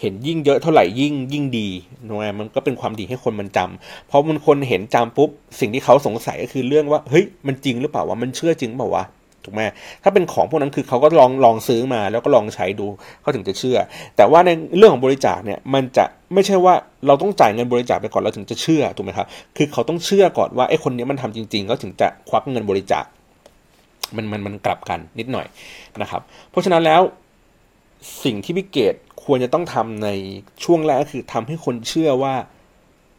[0.00, 1.68] เห็นยิ่งเยอะเท่าไหร่ยิ่งยิ่งดี
[2.08, 9.04] นะมันก็เป็นความดีให้คนมันจำเพราะมันคนเห็นจำปุ๊บสิ่งที่เขาสงสัยก็คือเรื่องว่าเฮ้ยมันจริงหรือเปล่าวะมันเชื่อจริงเปล่าวะ
[9.44, 9.60] ถูกไหม
[10.02, 12.86] ถ้าเป็นของพวกนั้นคือเขาก็ลองลองซื้อมาแล้วก็ลองใช้ดู
[13.20, 13.78] เขาถึงจะเชื่อ
[14.16, 16.74] แต่ว่าในเรื่องของบริจาคเนี่ยมันจะไม่ใช่ว่า
[17.06, 23.04] เราต้องจ่ายเงินบริจาคไปก่อนเราถึงจะเชื่อถูกไหมครับคือเขาต้องเชื่อก่อนว่าไอ้คนนี้มันทำจริงๆเขาถึงจะควักเงินบริจาค
[24.16, 25.46] มันมันมันกลับกันนิดหน่อย
[26.02, 27.02] นะครับ เพราะฉะนั้นแล้ว
[28.24, 30.08] สิ่งที่พิเกตควรจะต้องทำใน
[30.64, 32.34] ช่วงแรกก็คือทำให้คนเชื่อว่า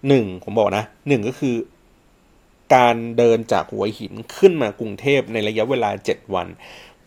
[0.08, 1.56] หนึ่งผมบอกนะหนึ่งก็คือ
[2.76, 6.48] การเดินจากหัวหินขึ้นมากรุงเทพในระยะเวลาเจ็ดวัน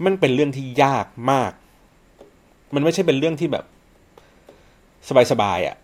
[0.05, 1.53] มันเป็นเรื่องที่ยากมาก
[2.75, 3.65] มันไม่ใช่เป็นเรื่องที่แบบ
[5.31, 5.77] สบายๆอะ่ะ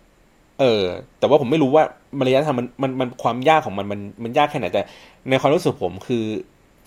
[0.59, 0.83] เออ
[1.19, 1.83] แต่ว่าผมไม่รู้ว่า
[2.17, 4.81] มารยาทมันมันมันความยากของมันมันมันยากแค่ไหนแต่
[5.29, 6.25] ในความรู้สึกผมคือ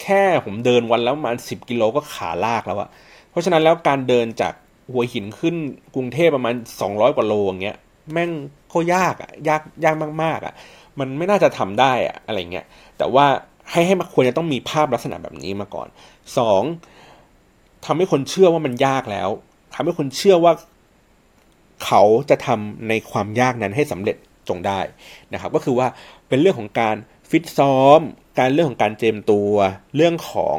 [0.03, 2.89] แค่ผมเดินวันแล้วประมาณสิบกิโลก็ขาลากแล้วอะ
[3.31, 4.55] เพราะฉะนั้นแล้วการเดินจาก
[4.93, 5.55] หัวหินขึ้น
[5.95, 7.79] กรุงเทพประมาณสองร้อยกว่าโลอย่างเงี้ย
[8.13, 8.31] แม่ง
[8.73, 10.55] ก็ยากอะยากยากมากๆอะ
[10.99, 12.67] มันไม่น่าจะทำได้อะอะไรเงี้ย
[12.99, 13.27] แต่ว่า
[13.71, 15.89] ให้ให้มาควรจะต้องมีภาพลักษณะแบบนี้มาก่อน
[16.39, 16.63] สอง
[17.85, 19.29] ทำให้คนเชื่อว่ามันยากแล้ว
[19.75, 20.53] ทำให้คนเชื่อว่า
[21.85, 24.17] เขาจะทำในความยากนั้นให้สำเร็จ
[24.49, 24.81] จงได้
[25.33, 25.87] นะครับ ก็คือว่า
[26.29, 26.97] เป็นเรื่องของการ
[27.31, 28.01] ฟิตซ้อม
[28.39, 29.53] การเรื่องของการเจมตัว
[29.97, 30.59] เรื่องของ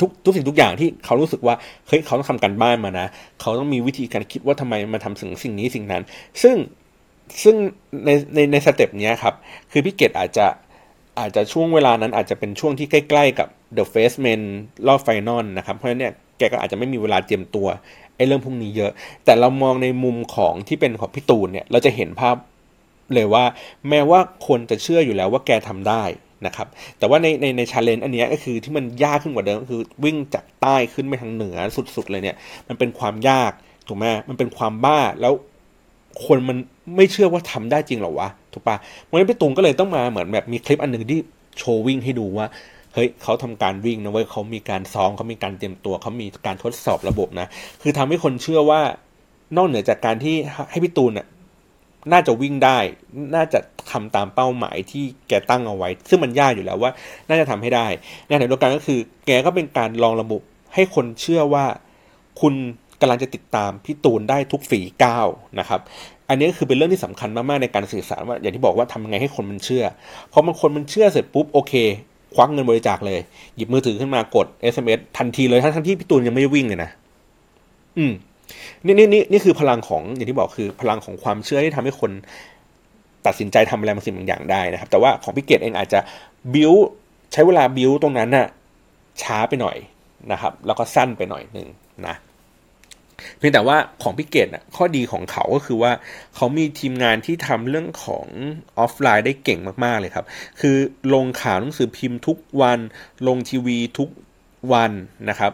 [0.00, 1.54] ทุกทุกสิ่งทุกอย่างที่เขารู้สึกว่า
[1.86, 3.06] เฮ้ยเขาต้องทำการบ้านมานะ
[3.40, 6.02] เขาต้องมีวิธีการคิดว่าทำไมมาทำสิ่งสิ่งนี้สิ่งนั้น
[6.42, 6.56] ซึ่ง
[7.42, 7.56] ซึ่ง
[8.04, 9.34] ในในในสเต็ปนี้ครับ
[9.72, 10.46] คือพี่เกดอาจจะ
[11.20, 14.42] อาจจะช่วงเวลานั้นอาจจะเป็นช่วงที่ใกล้ ๆ กับ The Face Man
[14.86, 17.66] รอบไฟนอลนะครับ เพราะฉะนั้นเนี่ยแกก็อาจจะไม่มีเวลาเตรียมตัว
[18.16, 18.92] ไอ้เรื่องพวกนี้เยอะ
[19.24, 22.36] แต่เรามองในมุมของที่เป็นของพี่ตูนเนี่ย เราจะเห็นภาพ
[23.14, 23.44] เลยว่า
[23.88, 26.02] แม้ว่าคนจะเชื่ออยู่แล้วว่าแกทำได้
[26.46, 26.68] นะครับ
[26.98, 31.56] แต่ว่าในในในชาเลนจ์อันนี้ก็คือที่มันยากขึ้นกว่าเดิมก็คือวิ่งจากใต้ขึ้นไปทางเหนือ
[31.96, 32.36] สุดๆเลยเนี่ย
[32.68, 33.52] มันเป็นความยาก
[33.88, 35.32] ถูกไหมมันเป็นความบ้าแล้ว
[36.24, 36.56] คนมัน
[36.96, 38.76] ไม่เชื่อว่าทำได้จริงหรอวะถูกปะ
[39.08, 41.18] วันนี้พี่ตุงก็เลยต้องมาเหมือนแบบมีคลิปอันหนึ่งที่
[41.58, 42.46] โชว์วิ่งให้ดูว่า
[42.94, 47.46] เฮ้ยเขาทำการวิ่งนะเว้ยเขามีการซ้อมเขามีการเตรียมตัวเขามีการทดสอบระบบนะ
[47.82, 48.80] คือทำให้คนเชื่อว่า
[49.56, 50.34] นอกเหนือจากการที่
[50.70, 51.12] ให้พี่ตูน
[52.12, 52.78] น่าจะวิ่งได้
[53.34, 53.58] น่าจะ
[53.90, 56.90] ทำตามเป้าหมายที่แกตั้งเอาไว้ ซึ่งมันยากอยู่แล้วว่า
[57.28, 57.86] น่าจะทำให้ได้
[58.26, 60.40] ในขณะเดียวกันก็คือ แกก็เป็นการลองระบบ
[60.74, 61.64] ให้คนเชื่อว่า
[62.40, 62.54] คุณ
[63.00, 65.26] กำลังจะติดตามพี่ตูนได้ทุกฝีก้าว
[65.58, 65.80] นะครับ
[66.28, 69.84] อันนี้ก็คือเป็นเรื่องที่สำคัญมากๆในการสื่อสารว่าอย่างที่บอกว่าทำยังไงให้คนมันเชื่อ
[70.32, 71.72] พอมันคนมันเชื่อเสร็จปุ๊บโอเค
[72.34, 73.20] ควักเงินบริจาคเลย
[73.56, 76.90] หยิบมือถือขึ้นมากด SMS ทันทีเลยทั้งที่พี่ตูนยังไม่ได้วิ่งเลยนะ
[77.98, 78.12] อืม
[78.84, 82.10] นี่นี่นี่นี่คือพลังของอย่างที่บอกคือพลังของความเชื่อที่ทำให้คน
[83.26, 86.00] ตัดสินใจทำอะไรบางสิ่งบางอย่างได้นะครับ แต่ว่าของพี่เกดเองอาจจะ
[86.54, 86.72] บิว
[87.32, 88.46] ใช้เวลาบิวตรงนั้นน่ะ
[89.22, 89.76] ช้าไปหน่อย
[90.32, 91.68] นะครับ แล้วก็สั้นไปหน่อยหนึ่ง
[92.06, 92.16] นะ
[93.38, 95.92] เพียงแต่ว่าของพี่เกดน่ะข้อดีของเขาก็คือว่า
[96.36, 98.26] เขามีทีมงานที่ทำเรื่องของ
[98.78, 100.26] ออฟไลน์ได้เก่งมากๆเลยครับ
[100.60, 100.76] คือ
[101.14, 102.78] ลงข่าวหนังสือพิมพ์ทุกวัน
[103.26, 104.08] ลงทีวีทุก
[104.72, 104.92] วัน
[105.28, 105.52] นะครับ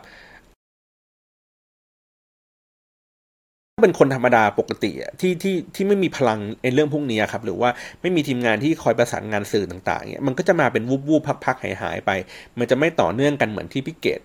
[3.81, 12.11] เป็นคนธรรมดาปกติที่ที่ที่ไม่มีพลังในเรื่องพวกนี้ครับหรือว่าไม่มีทีมงานที่คอยประสานงานสื่อต่างๆเนี่ยมันก็จะมาเป็นวูบวูบพักๆหายหายไป
[12.59, 14.21] มันจะไม่ต่อเนื่องกันเหมือนที่พี่เกด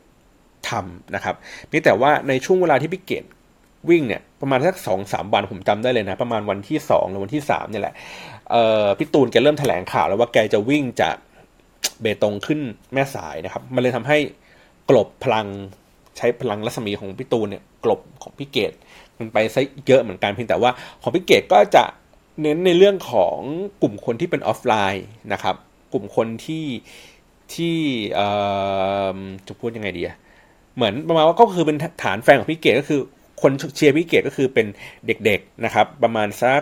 [0.70, 1.36] ทำนะครับ
[1.72, 3.26] นี่แต่ว่าในช่วงเวลาที่พี่เกด
[3.90, 7.96] วิ่งเนี่ยประมาณสักสองสามวันผมจำได้เลยนะ ประมาณวันที่สองหรือวันที่สามเนี่ยแหละ
[8.52, 11.16] เอ่อพี่ตูนแกเริ่มแถลงข่าวแล้วว่าแกจะวิ่งจาก
[12.02, 12.60] เบตงขึ้น
[12.94, 14.18] แม่สายนะครับ มันเลยทำให้
[14.90, 15.48] กลบพลัง
[16.18, 18.74] ใช้พลังรัศมีของพี่ตูนเนี่ยกลบของพี่เกด
[19.19, 21.84] มันไปซะเยอะเหมือนกันเพียงแต่ว่าของพี่เกดก็จะ
[22.41, 23.38] เน้นในเรื่องของ
[23.82, 25.56] กลุ่มคนที่เป็นออฟไลน์นะครับ
[25.93, 26.65] กลุ่มคนที่
[27.53, 27.77] ที่
[29.47, 30.03] จะพูดยังไงดี
[30.75, 33.01] เหมือนประมาณว่าก็คือเป็นฐานแฟนของพี่เกดก็คือ
[33.41, 34.67] คนเชียร์พี่เกดก็คือเป็น
[35.06, 36.62] เด็กๆนะครับ ประมาณสัก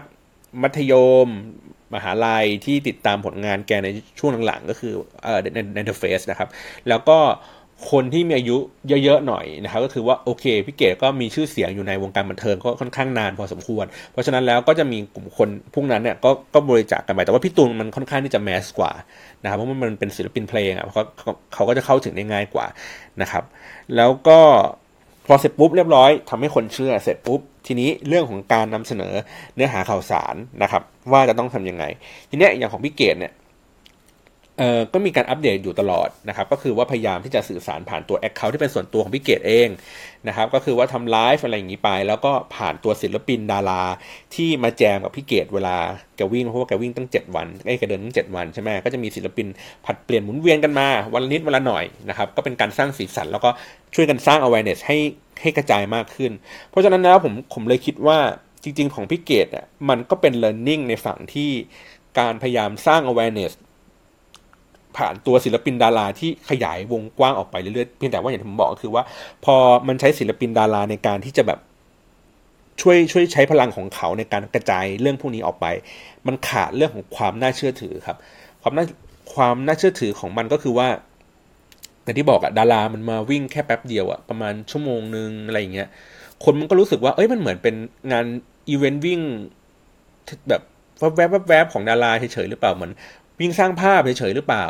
[0.61, 0.93] มัธย
[1.25, 1.27] ม
[1.95, 3.87] มหาลัยที่ติดตามผลงานแกใน
[4.19, 6.49] ช่วงหลังๆ ก็คือเอ่อในในเดอะเฟสนะครับ
[6.89, 7.17] แล้วก็
[7.91, 8.57] คนที่มีอายุ
[9.03, 18.91] เยอะๆหน่อยนะครับก็คือว่าโอเคพี่เกดก็มีชื่อเสียงอยู่ในวงการบันเทิงก็ค่อนข้างนานพอสมควร เพราะฉะนั้นแล้วก็จะมีกลุ่มคนพวกนั้นเนี่ยก็ก็บริจาคกันไปแต่ว่าพี่ตูนมันค่อนข้างที่จะแมสกว่า
[19.43, 21.03] นะครับเพราะมันเป็นศิลปินเพลงอะเขา
[21.53, 22.65] เขาก็จะเข้าถึงได้ง่ายกว่า
[23.21, 23.43] นะครับ
[23.95, 24.39] แล้วก็
[25.27, 29.13] พอเสร็จปุ๊บเรียบร้อยทำให้คนเชื่อเสร็จปุ๊บทีนี้เรื่องของการนำเสนอ
[29.55, 31.83] เนื้อหาข่าวสารนะครับ ว่าจะต้องทํำยังไง
[32.29, 33.33] ทีเนี้ยอย่างของพี่เกดเนี่ย
[34.59, 39.69] เอ่อก็มีการอัปเดตอยู่ตลอดนะครับก็คือว่าพยายามที่จะสื่อสารผ่านตัว Account ที่เป็นส่วนตัวของพี่เกดเอง
[40.27, 43.83] นะครับก็คือว่าทำไลฟ์อะไรอย่างนี้ไป แล้วก็ผ่านตัวศิลปินดารา
[44.35, 45.77] ที่มาแจมกับพี่เกดเวลา
[46.17, 49.47] แกวิ่งเพราะว่าแกวิ่งตั้ง 7 วันไอ้แกเดินตั้ง 7 วันใช่ไหมก็จะมีศิลปิน
[49.85, 53.49] ผัดเปลี่ยนหมุนเวียนกันมา วันละนิดวันละหน่อยนะครับก็เป็นการสร้างสีสันแล้วก็
[53.95, 54.97] ช่วยกันสร้าง awareness ให้
[55.41, 56.31] ให้กระจายมากขึ้น
[56.69, 58.17] เพราะฉะนั้นแล้วผมผมเลยคิดว่า
[58.63, 61.51] จริง ๆ ของพี่เกดอะมันก็เป็น learning ในฝั่งที่
[62.19, 63.53] การพยายามสร้าง awareness
[64.97, 69.03] ผ่านตัวศิลปินดาราที่ขยายวงกว้างออกไปเรื่อยๆเพียงแต่ว่าอย่างที่ผมบอกก็คือว่า
[69.45, 69.55] พอ
[69.88, 71.60] มันใช้ศิลปินดาราในการที่จะแบบ
[72.81, 75.65] ช่วยช่วยใช้พลังของเขาในการกระจายเรื่องพวกนี้ออกไป
[76.27, 78.17] มันขาดเรื่องของความน่าเชื่อถือครับ
[78.62, 78.86] ความน่า
[79.34, 80.88] ความน่าเชื่อถือของมันก็คือว่า
[82.03, 85.88] อย่างที่บอกอะดารามันมาวิ่งแค่แป๊บเดียวอะประมาณชั่วโมงนึงอะไรอย่างเงี้ย
[86.43, 87.75] คนมันก็รู้สึกว่าเอ้ยมันเหมือนเป็น
[88.12, 88.25] งาน
[88.69, 89.19] อีเวนต์วิ่ง
[90.49, 90.62] แบบ
[91.15, 92.91] แวบๆแวบๆของดาราเฉยๆหรือเปล่าเหมือน
[93.39, 94.67] วิ่งสร้างภาพเฉยๆหรือเปล่า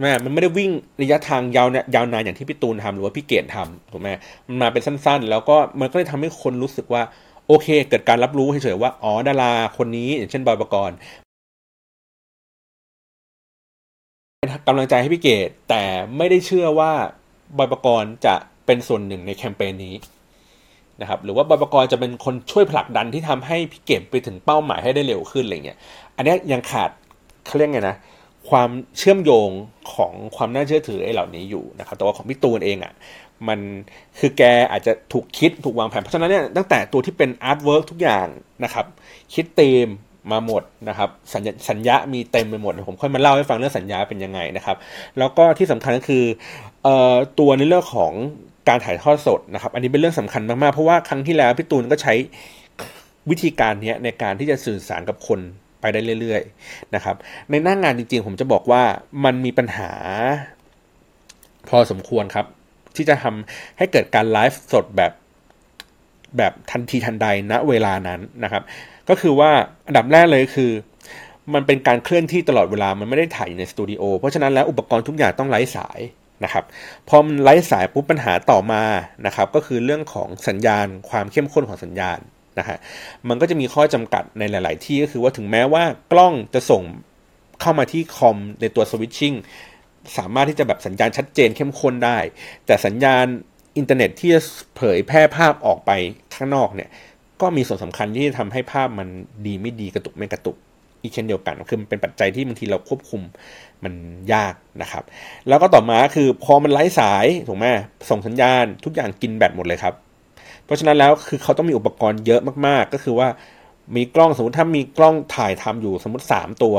[0.00, 0.70] แม่มันไม่ได้วิ่ง
[1.02, 4.08] ระยะทางยาวยาวนานอย่างที่พี่ตูนทำหรือว่าพี่เกดทำถูกไหม
[4.46, 7.02] มันมาเป็นสั้นๆ แล้วก็มันก็เลยทำให้คนรู้สึกว่า
[7.46, 10.96] โอเค เกิดการรับรู้เฉยๆว่าอ๋อดาราคนนี้ อย่างเช่นบอยปกรณ์
[14.66, 15.82] กำลังใจให้พี่เกดแต่
[16.16, 16.92] ไม่ได้เชื่อว่า
[17.58, 18.34] บอยปกรณ์จะ
[18.66, 19.94] เป็นส่วนหนึ่งในแคมเปญนี้
[21.00, 25.78] นะครับหรือว่าบอยปกรณ์จะเป็นคนช่วยผลักดันที่ทำให้พี่เกดไปถึงเป้าหมายให้ได้เร็วขึ้นอะไรเงี้ย
[26.16, 26.90] อันนี้ยังขาด
[27.50, 27.96] เขาเรียกไงนะ
[28.50, 29.50] ความเชื่อมโยง
[29.94, 32.92] ของความน่าเชื่อถือไอ้เหล่านี้อยู่นะครับแต่ว่าของพี่ตูนเองอะ่ะ
[33.48, 33.58] มัน
[34.18, 38.26] คือแกอาจจะถูกคิดถูกวางแผนเพราะฉะนั้นเนี่ยตั้งแต่ตัวที่เป็นอาร์ตเวิร์กทุกอย่าง
[38.64, 38.86] นะครับ
[39.34, 39.88] คิดเต็ม
[40.32, 44.76] มาหมดนะครับสัญญาสัญญามีเต็มไปหมดผมค่อยมาเล่าให้ฟังเรื่องสัญญาเป็นยังไงนะครับ
[45.18, 46.24] แล้วก็ที่สำคัญก็คือ
[46.84, 48.12] เอ่อตัวในเรื่องของ
[48.68, 52.14] การถ่ายทอดสดนะครับ อันนี้เป็นเรื่องสำคัญมากๆ เพราะว่าครั้งที่แล้วพี่ตูนก็ใช้
[53.30, 55.40] วิธีการนี้ในการที่จะสื่อสารกับคน
[55.80, 57.16] ไปได้เรื่อยๆนะครับ
[57.50, 58.82] ในหน้างงานจริงๆ ผมจะบอกว่า
[59.24, 59.90] มันมีปัญหา
[61.68, 62.46] พอสมควรครับ
[62.96, 65.12] ที่จะทำให้เกิดการไลฟ์สดแบบ
[66.38, 68.62] แบบทันทีทันใดณเวลานั้นนะครับ
[69.08, 69.50] ก็คือว่า
[69.86, 70.70] อันดับแรกเลยคือ
[71.54, 76.00] มันเป็นการเคลื่อนที่ตลอดเวลามันไม่ได้ถ่ายในสตูดิโอเพราะฉะนั้นแล้วอุปกรณ์ทุกอย่างต้องไร้สาย
[76.44, 76.64] นะครับ
[77.08, 78.82] พอมันไร้สายปุ๊บปัญหาต่อมา
[79.26, 82.18] นะครับ ก็คือเรื่องของสัญญาณ ความเข้มข้นของสัญญาณ
[82.58, 82.78] นะฮะ
[83.28, 86.82] มันก็จะมีข้อจำกัดในหลาย ๆ ที่ก็คือว่าถึงแม้ว่ากล้องจะส่ง
[87.60, 89.34] เข้ามาที่คอมในตัวสวิตชิ่ง
[90.18, 92.18] สามารถที่จะแบบสัญญาณชัดเจนเข้มข้นได้
[92.66, 93.26] แต่สัญญาณ
[93.76, 94.40] อินเทอร์เน็ตที่จะ
[94.76, 95.90] เผยแพร่ภาพออกไป
[96.34, 96.90] ข้างนอกเนี่ย
[97.40, 99.08] ก็มีส่วนสำคัญที่จะทำให้ภาพมัน
[99.46, 100.56] ดีไม่ดีกระตุกไม่กระตุก
[101.02, 103.22] อีกเช่นเดียวกัน คือมันเป็นปัจจัยที่บางทีเราควบคุม
[103.84, 103.94] มัน
[104.34, 105.04] ยากนะครับ
[105.48, 107.66] แล้วก็ต่อมาคือพอมันไร้สายถูกไหม
[108.10, 109.94] ส่งสัญญาณทุกอย่างกินแบตหมดเลยครับ
[110.70, 113.28] ราะฉะนั้นแล้วคือเขาต้องมีอุปกรณ์เยอะมากๆ ก็คือว่า
[113.96, 116.76] มีกล้องสมมติถ้ามีกล้องถ่ายทำอยู่สมมติ 3 ตัว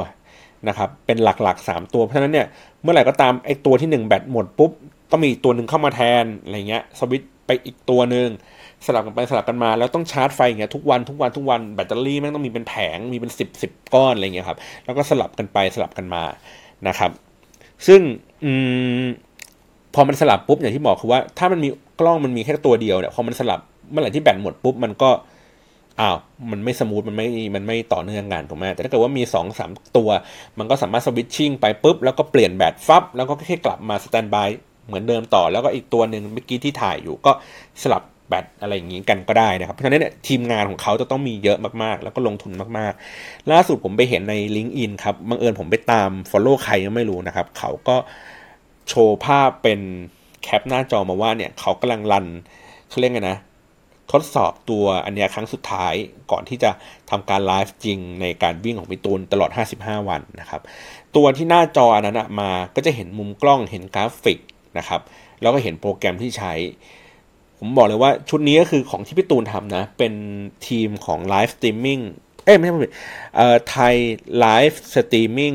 [0.67, 2.47] นะครับเป็นหลักๆ 3 ตัวเพราะฉะนั้นเนี่ย
[2.82, 4.71] เมื่อไหร่ก็ตามไอ้ตัวที่ 1 แบตหมดปุ๊บ
[5.12, 8.27] ต้องมีตัวหนึ่งเข้ามาแทนอะไรเงี้ยสวิตไปอีกตัวหนึ่ง
[8.86, 16.23] สลับกันไปสลับกันมาแล้วต้องชาร์จไฟอย่างเงี้ยทุกวันทุกวันทุกวันแบตเตอรี่แม่งต้องมีเป็นแผงมีเป็นสิบสิบก้อนอะไรเงี้ยครับแล้วก็สลับกันไปสลับกันมา
[16.88, 17.12] นะครับ
[17.88, 18.01] ซึ่ง
[18.43, 18.51] อื
[19.04, 19.06] ม
[19.93, 23.60] พอมันสลับปุ๊บอย่างที่บอกคือว่าถ้ามันมีกล้องมันมีแค่ตัวเดียวเนี่ยพอมันสลับ
[23.91, 25.10] เมื่อไหร่ที่แบตหมดปุ๊บมันก็
[25.99, 26.17] อ้าว
[26.51, 30.10] มันไม่ smooth มันไม่มันไม่ต่อเนื่องกันถูกไหมแต่ถ้าเกิดว่ามี 2 สามตัว
[30.60, 34.49] มันก็สามารถ switching ไปปุ๊บแล้วก็เปลี่ยนแบตปั๊บแล้วก็แค่กลับมา standby
[34.88, 37.32] เหมือนเดิมต่อแล้วก็อีกตัวหนึ่งเมื่อกี้ที่ถ่ายอยู่ก็
[37.84, 47.95] สลับแบตอะไรอย่างนี้กันก็ได้นะครับ เพราะฉะนั้นเนี่ยทีมงานของเขาจะต้องมีเยอะมากๆ แล้วก็ลงทุนมากๆ ล่าสุดผมไปเห็นใน l i n k ์อินครับบังเอิญผมไปตาม follow ใครก็ไม่รู้นะครับ เขาก็
[48.89, 49.80] โชว์ภาพเป็น
[50.43, 52.25] cap หน้าจอมาว่าเนี่ยเขากำลัง run
[52.89, 53.38] เขาเรียกไงนะ
[54.12, 55.93] ทดสอบตัวอันนี้ครั้งสุดท้าย
[56.32, 56.71] ก่อนที่จะ
[57.10, 60.62] ทำการไลฟ์จริงในการวิ่งของพี่ตูนตลอด 55 วันนะครับ
[61.15, 64.39] ตัวที่หน้าจออันนั้นมาก็จะเห็นมุมกล้องเห็นกราฟิก
[64.78, 65.02] นะครับ
[65.41, 66.54] แล้วก็เห็นโปรแกรมที่ใช้
[67.60, 70.13] ผมบอกเลยว่าชุดนี้ก็คือของที่พี่ตูนทำนะ เป็น
[70.67, 71.99] ทีมของ live streaming
[72.45, 72.74] เอ้ไม่ใช่
[73.36, 73.95] เอ่อไทย
[74.39, 75.53] livestreaming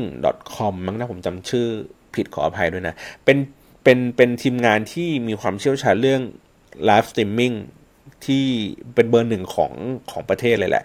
[0.55, 1.67] .com มั้งนะผมจำชื่อ
[2.13, 3.37] ผิดขออภัยด้วยนะ เป็น
[3.83, 6.21] เป็นเป็นทีมงานที่มีความเชี่ยวชาญเรื่อง
[6.85, 7.53] live streaming
[8.25, 8.45] ที่
[8.95, 9.71] เป็นเบอร์หนึ่งของ
[10.11, 10.83] ของประเทศเลยแหละ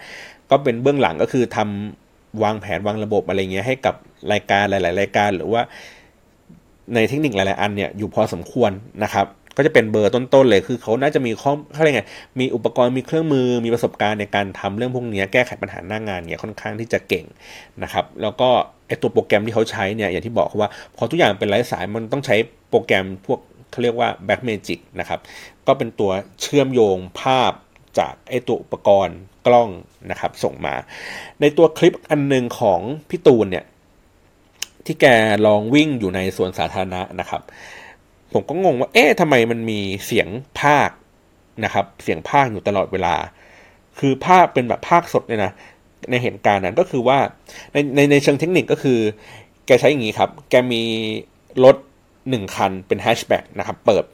[0.51, 3.95] ก็เป็นเบื้องหลังก็คือทำวางแผนวางระบบอะไรเงี้ยให้กับ
[4.33, 5.63] รายการหลาย ๆ รายการหรือว่า
[6.95, 8.71] ในเทคนิคหลาย ๆ อันเนี่ยอยู่พอสมควร
[9.05, 12.03] นะครับ ก็จะเป็นเบอร์ต้น ๆ เลยคือเขาน่าจะมีข้อเขาเรียกไง
[12.41, 17.25] มีอุปกรณ์มีเครื่องมือมีประสบการณ์ในการทำเรื่องพวกนี้แก้ไขปัญหาหน้างงานเนี่ยค่อนข้างที่จะเก่ง
[17.83, 18.49] นะครับ แล้วก็
[18.87, 22.37] ไอตัวโปรแกรมที่เขาใช้เนี่ยอย่างที่บอกว่าพอทุกอย่างเป็นไร้สายมันต้องใช้
[22.71, 23.39] โปรแกรมพวก
[23.73, 25.21] เขาเรียกว่า Backmagic นะครับ
[25.67, 27.53] ก็เป็นตัวเชื่อมโยงภาพ
[27.99, 29.69] จากไอตัวอุปกรณ์กล้อง
[30.11, 30.75] นะครับ ส่งมา
[31.41, 33.65] ในตัวคลิปอันหนึ่งของพี่ตูนเนี่ย
[34.87, 35.07] ที่แก
[35.47, 37.43] ลองวิ่งอยู่ในสวนสาธารณะนะครับ
[38.33, 40.29] ผมก็งงว่า เอ๊ะทำไมมันมีเสียง
[40.61, 40.91] ภาค
[41.65, 43.15] นะครับ เสียงภาคอยู่ตลอดเวลา
[43.99, 45.53] คือภาคเป็นแบบภาคสดเลยนะ
[46.11, 47.19] ในเหตุการณ์นั้นก็คือว่า
[47.73, 48.99] ในในในเชิงเทคนิคก็คือ
[49.67, 50.83] แกใช้อย่างนี้ครับ แกมี
[51.65, 51.77] รถ
[52.31, 54.05] หนึ่งคันเป็นแฮชแบ็กนะครับ เปิด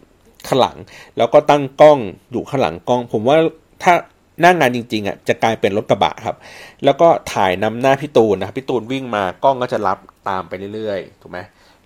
[0.48, 0.76] ข้างหลัง
[1.16, 1.98] แล้วก็ตั้งกล้อง
[2.32, 3.36] อยู่ข้างหลังกล้อง ผมว่า
[3.82, 3.92] ถ้า
[4.40, 6.36] หน้างงานจริงๆอะจะกลายเป็นรถกระบะครับ
[6.84, 11.38] แล้วก็ถ่ายนำหน้าพี่ตูนนะครับพี่ตูนวิ่งมากล้องก็จะรับตามไปเรื่อยๆ ถูกไหม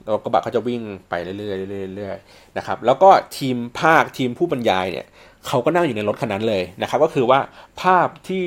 [0.03, 5.07] แล้วกระบะเขาจะวิ่งไปเรื่อยๆเรื่อยๆนะครับ แล้วก็ทีมพากย์ทีมผู้บรรยายเนี่ย
[5.47, 7.39] เขาก็นั่งอยู่ในรถคันนั้นเลยนะครับ ก็คือว่า
[7.83, 8.47] ภาพที่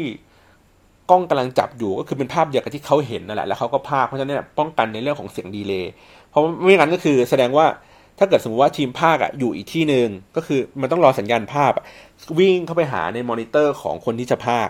[1.09, 5.91] กล้องกำลังจับอยู่ก็คือเป็นภาพเดียวกับที่เขาเห็นนั่นแหละแล้วเขาก็พากย์เพราะฉะนั้นเนี่ยป้องกันในเรื่องของเสียง delay
[6.35, 7.65] เพราะไม่งั้นก็คือแสดงว่า
[8.19, 11.71] ถ้าเกิดสมมติว่าทีมพากย์อะอยู่อีกที่หนึ่งก็คือมันต้องรอสัญญาณภาพ
[12.39, 14.69] วิ่งเข้าไปหาในมอนิเตอร์ของคนที่จะพากย์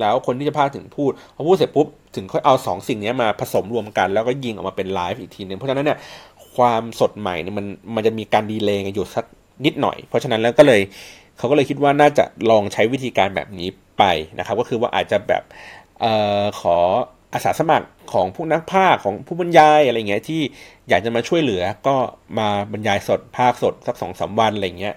[0.00, 5.98] แล้วคนที่จะพากย์ถึงพูดพอพูดเสร็จปุ๊บถึงค่อยเอาสองสิ่งนี้มาผสมรวมกัน แล้วก็ยิงออกมาเป็นไลฟ์อีกทีหนึ่งเพราะฉะนั้นเนี่ย
[6.56, 9.24] ความสดใหม่เนี่ยมันมันจะมีการดีเลย์อยู่สัก
[9.64, 10.80] นิดหน่อย เพราะฉะนั้นแล้วก็เลย
[11.38, 14.04] เขาก็เลยคิดว่าน่าจะลองใช้วิธีการแบบนี้ไป
[14.38, 15.42] นะครับ ก็คือว่าอาจจะแบบ
[16.00, 16.06] เอ
[16.40, 16.76] อขอ
[17.32, 20.40] อาสาสมัครของผู้นักภาคของผู้บรรยายอะไรเงี้ยที่
[20.88, 21.96] อยากจะมาช่วยเหลือก็
[22.38, 24.96] มาบรรยายสดภาคสดสักสองสาวันอะไรเงี้ย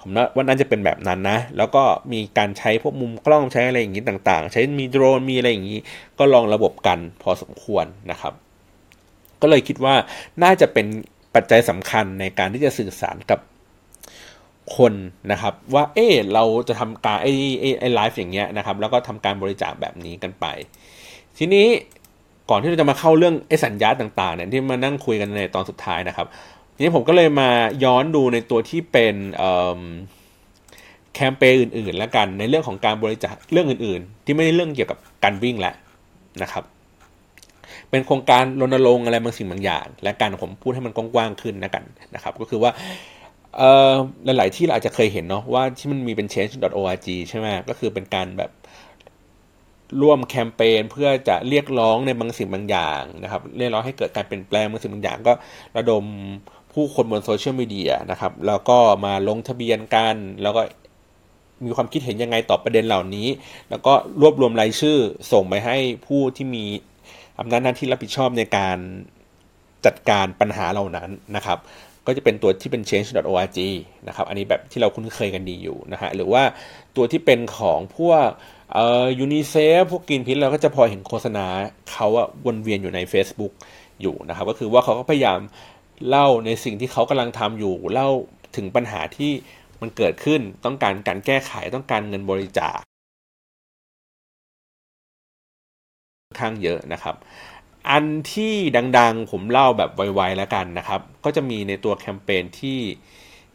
[0.00, 1.82] ผมว่าน่าจะเป็นแบบนั้นนะ แล้วก็
[2.12, 5.78] มีการใช้พวกมุมกล้องใช้อะไรอย่างนี้ต่างๆ ใช้มีโดรนมีอะไรอย่างนี้
[6.18, 8.32] ก็ลองระบบกันพอสมควรนะครับ
[9.42, 9.94] ก็เลยคิดว่า
[10.42, 10.86] น่าจะเป็น
[11.34, 13.40] ปัจจัยสำคัญในการที่จะสื่อสารกับ
[14.76, 14.94] คน
[15.32, 17.32] นะครับว่าเออเราจะทำการไอ้
[17.80, 20.46] ไอ้ไลฟ์อย่างเงี้ยนะครับ แล้วก็ทำการบริจาคแบบนี้กันไป
[21.38, 21.66] ทีนี้
[22.50, 26.26] ก่อนที่เราจะมาเข้าเรื่องไอ้สัญญาต่างๆเนี่ยที่มานั่งคุยกันในตอนสุดท้ายนะครับ
[26.74, 27.48] ทีนี้ผมก็เลยมา
[27.84, 29.14] ย้อนดูในตัวที่เป็น
[31.14, 35.74] แคมเปญอื่นๆ แล้วกันในเรื่องของการบริจาคเรื่องอื่นๆ ที่ไม่ได้เรื่องเกี่ยวกับการวิ่งแหละ
[36.42, 36.64] นะครับ
[37.90, 42.70] เป็นโครงการรณรงค์อะไรบางสิ่งบางอย่าง และการผมพูดให้มันกว้างๆขึ้นนะกันนะครับ ก็คือว่า
[44.24, 48.50] หลายๆที่เราอาจจะเคยเห็นเนาะว่าที่มันมีเป็น change.org ใช่ไหมก็คือเป็นการแบบ
[50.02, 55.32] ร่วมแคมเปญเพื่อจะเรียกร้องในบางสิ่งบางอย่างนะครับ เรียกร้องให้เกิดการเปลี่ยนแปลงบางสิ่งบางอย่างก็
[55.76, 56.04] ระดม
[56.72, 60.62] ผู้คนบนโซเชียลมีเดียนะครับ แล้วก็มาลงทะเบียนกัน แล้วก็
[61.64, 63.28] มีความคิดเห็นยังไงต่อประเด็นเหล่านี้
[63.70, 64.98] แล้วก็รวบรวมรายชื่อ
[65.32, 66.64] ส่งไปให้ผู้ที่มี
[67.38, 68.78] อำนาจหน้าที่รับผิดชอบในการ
[69.86, 71.58] จัดการปัญหาเหล่านั้นนะครับ
[72.06, 73.58] ก็จะเป็นตัวที่เป็น change.org
[74.08, 76.42] นะครับ อันนี้แบบที่เราคุ้นเคยกันดีอยู่นะฮะ หรือว่า
[76.96, 78.28] ตัวที่เป็นของพวก
[78.72, 81.46] เอ่อยูนิเซฟพวกกินพิษเราก็จะพอเห็นโฆษณา
[81.90, 83.52] เขาอะวนเวียนอยู่ใน Facebook
[84.00, 85.40] อยู่นะครับ ก็คือว่าเขาก็พยายาม
[86.08, 88.08] เล่าในสิ่งที่เขากำลังทำอยู่ เล่า
[88.56, 89.32] ถึงปัญหาที่
[89.80, 92.78] มันเกิดขึ้นต้องการการแก้ไขต้องการเงินบริจาค
[96.40, 97.16] ข้างเยอะนะครับ
[97.90, 98.54] อันที่
[98.98, 102.80] ดังๆ ผมเล่าแบบไวๆแล้วกันนะครับ ก็จะมีในตัวแคมเปญที่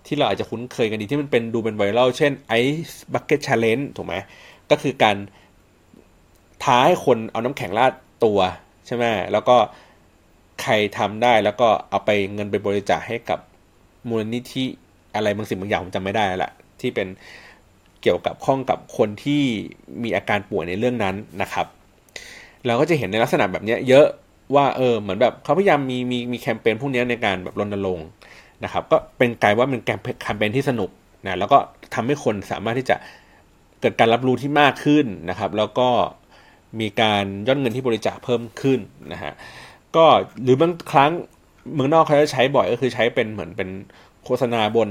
[0.06, 2.32] ที่เราอาจจะคุ้นเคยกันดีที่มันเป็นดูเป็นไวรัลเช่น
[2.64, 4.16] Ice Bucket Challenge ถูกไหม
[4.72, 5.18] ก็คือการ
[6.64, 7.94] ท้าให้คนเอาน้ำแข็งราด
[8.26, 8.40] ตัว
[8.86, 9.56] ใช่ไหมแล้วก็
[10.62, 13.40] ใครทำได้แล้วก็เอาไปเงินไปบริจาคให้กับ
[14.10, 14.66] มูลนิธิ
[15.16, 16.52] อะไรบางสิ่งบางอย่างผมจำไม่ได้แล้วละ
[16.82, 17.08] ที่เป็น
[18.02, 19.44] เกี่ยวกับข้องกับคนที่
[20.04, 21.68] มีอาการป่วยในเรื่องนั้นนะครับ
[22.66, 24.06] เราก็จะเห็นในลักษณะแบบนี้เยอะ
[24.56, 28.08] ว่าเออเหมือนแบบเขาพยายามมีมีมีแคมเปญพวกนี้ในการแบบรณรงค์
[28.64, 30.90] นะครับ ก็เป็นกลายว่าเป็นแคมเปญที่สนุก
[31.26, 31.58] นะแล้วก็
[31.94, 32.96] ทำให้คนสามารถที่จะ
[33.82, 35.90] เกิดการรับรู้ที่มากขึ้นนะครับ แล้วก็
[36.80, 38.80] มีการยอดเงินที่บริจาคเพิ่มขึ้น
[39.14, 39.34] นะฮะ
[39.96, 40.06] ก็
[40.44, 41.12] หรือบางครั้ง
[41.74, 43.70] เมืองนอกเขาจะใช้บ่อยก็คือใช้เป็นเหมือนเป็น
[44.24, 44.90] โฆษณาบน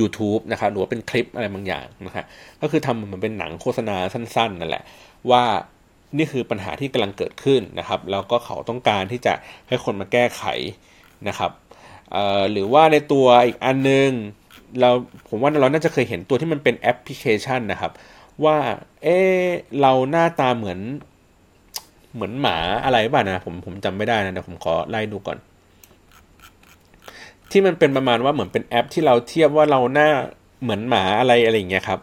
[0.00, 2.24] YouTube นะครับหรือว่าเป็นคลิปอะไรบางอย่างนะฮะ
[2.60, 4.84] ก็คือทำเหมือนเป็นหนังโฆษณาสั้นๆนั่นแหละ
[5.30, 5.42] ว่า
[6.16, 9.34] นี่คือปัญหาที่กำลังเกิดขึ้นนะครับ แล้วก็เขาต้องการที่จะ
[9.68, 10.42] ให้คนมาแก้ไข
[11.28, 11.50] นะครับ
[12.52, 14.10] หรือว่าในตัวอีกอันนึง
[14.80, 14.90] เรา
[15.28, 17.92] ผมว่าเราน่าจะเคยเห็นตัวที่มันเป็นแอปพลิเคชันนะครับ
[18.44, 18.56] ว่า
[19.02, 19.08] เอ
[19.38, 19.42] อ
[19.80, 20.78] เราหน้าตาเหมือน
[22.14, 25.38] เหมือนหมาอะไรบ้างนะผมผมจำไม่ได้นะเดี๋ยวผมขอไล่ดูก่อน
[27.50, 30.08] ที่มันเป็นประมาณว่าเหมือนเป็นแอปที่เราเทียบว่าเราหน้า
[30.62, 31.98] เหมือนหมาอะไรอะไรอย่างเงี้ยครับ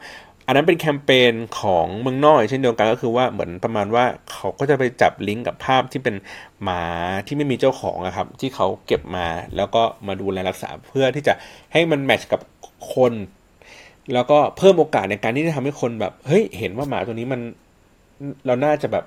[0.51, 6.15] อันนั้นเป็นแคมเปญของเมืองนอกเช่นเดียวกันก็คือว่าเหมือนประมาณว่าเขาก็จะไปจับลิงก์กับภาพที่เป็น
[6.63, 6.83] หมา
[7.27, 11.33] ที่ไม่มีเจ้าของอะครับ ที่เขาเก็บมาแล้วก็มาดูแลรักษาเพื่อที่จะ
[11.73, 12.41] ให้มันแมทช์กับ
[12.93, 13.13] คน
[14.13, 17.41] แล้วก็เพิ่มโอกาสในการที่จะทำให้คนแบบเฮ้ยเห็นว่าหมาตัวนี้มัน
[18.45, 19.05] เราน่าจะแบบ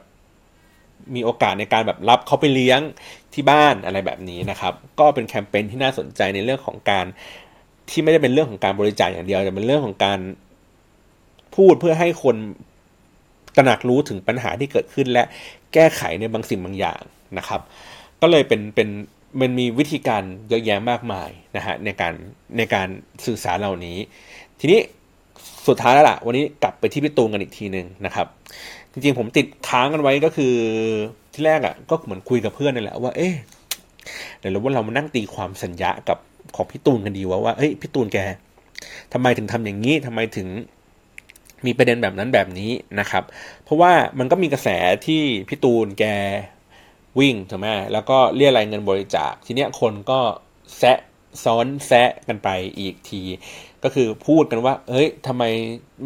[1.14, 2.80] มีโอกาสในการแบบรับเขาไปเลี้ยง
[3.34, 7.06] ที่บ้านอะไรแบบนี้นะครับ ก็เป็นแคมเปญที่น่าสนใจในเรื่องของการ
[7.90, 10.18] ที่ไม่ได้เป็นเรื่องของการบริจาคอย่างเดียวแต่เป็นเรื่องของการ
[11.56, 12.36] พูดเพื่อให้คน
[13.56, 15.24] ตระหนักรู้ถึงปัญหาที่เกิดขึ้น และ
[15.74, 17.02] แก้ไขในบางสิ่งบางอย่าง
[17.38, 17.60] นะครับ
[18.20, 18.88] ก็เลยเป็นเป็น
[19.40, 22.14] มันมีวิธีการเยอะแยะมากมายนะฮะในการ
[22.56, 22.88] ในการ
[23.26, 23.96] สื่อสารเหล่านี้
[24.60, 24.80] ทีนี้
[25.66, 28.26] สุดท้ายแล้วล่ะ วันนี้กลับไปที่พี่ตูนกันอีกทีหนึ่งนะครับ
[28.92, 30.54] จริงๆผมติดค้างกันไว้ก็คือ
[31.32, 33.34] ที่แรกอะ่ะก็เหมือนคุยกับเพื่อนนี่แหละว่าเอ๊ะ
[34.38, 36.18] เดี๋ยวเราว่าเรามานั่งตีความสัญญากับ
[36.56, 38.18] ของพี่ตูนกันดีว่าว่าเอ้ยพี่ตูนแก
[39.12, 40.48] ทำไมถึงทำอย่างนี้ทำไมถึง
[41.66, 43.24] มีประเด็นแบบนั้นแบบนี้นะครับ
[43.64, 44.68] เพราะว่ามันก็มีกระแส
[45.06, 46.04] ที่พี่ตูนแก
[47.18, 50.20] วิ่งถูกไหมแล้วก็เรียรายเงินบริจาค ทีเนี้ยคนก็
[50.78, 50.98] แซะ
[51.44, 52.48] ซ้อนแซะกันไป
[52.78, 53.22] อีกที
[53.84, 55.42] ก็คือพูดกันว่า เฮ้ยทำไม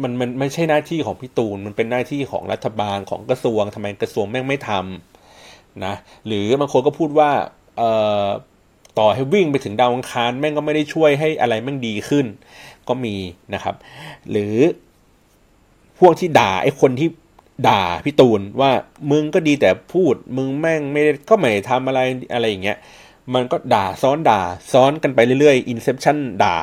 [0.01, 5.93] มันมันไม่ใช่หน้าที่ของพี่ตูน มันเป็นหน้าที่ของรัฐบาลของกระทรวงทำไมกระทรวงแม่งไม่ทำนะ
[6.27, 7.31] หรือบางคนก็พูดว่า
[7.77, 7.91] เอ่
[8.23, 8.27] อ
[8.99, 12.25] ต่อให้วิ่งไปถึงดาวอังคารแม่งก็ไม่ได้ช่วยให้อะไรแม่งดีขึ้น
[12.87, 13.15] ก็มี
[13.53, 13.75] นะครับ
[14.31, 14.55] หรือ
[15.99, 17.09] พวกที่ด่าไอ้คนที่
[17.67, 18.71] ด่าพี่ตูนว่า
[19.11, 21.99] มึงก็ดีแต่พูดมึงแม่งไม่ก็ไม่ทำอะไร
[22.33, 22.77] อะไรอย่างเงี้ย
[23.33, 24.39] มันก็ด่าซ้อนด่า
[24.73, 26.57] ซ้อนกันไปเรื่อยๆอินเซปชั่นด่า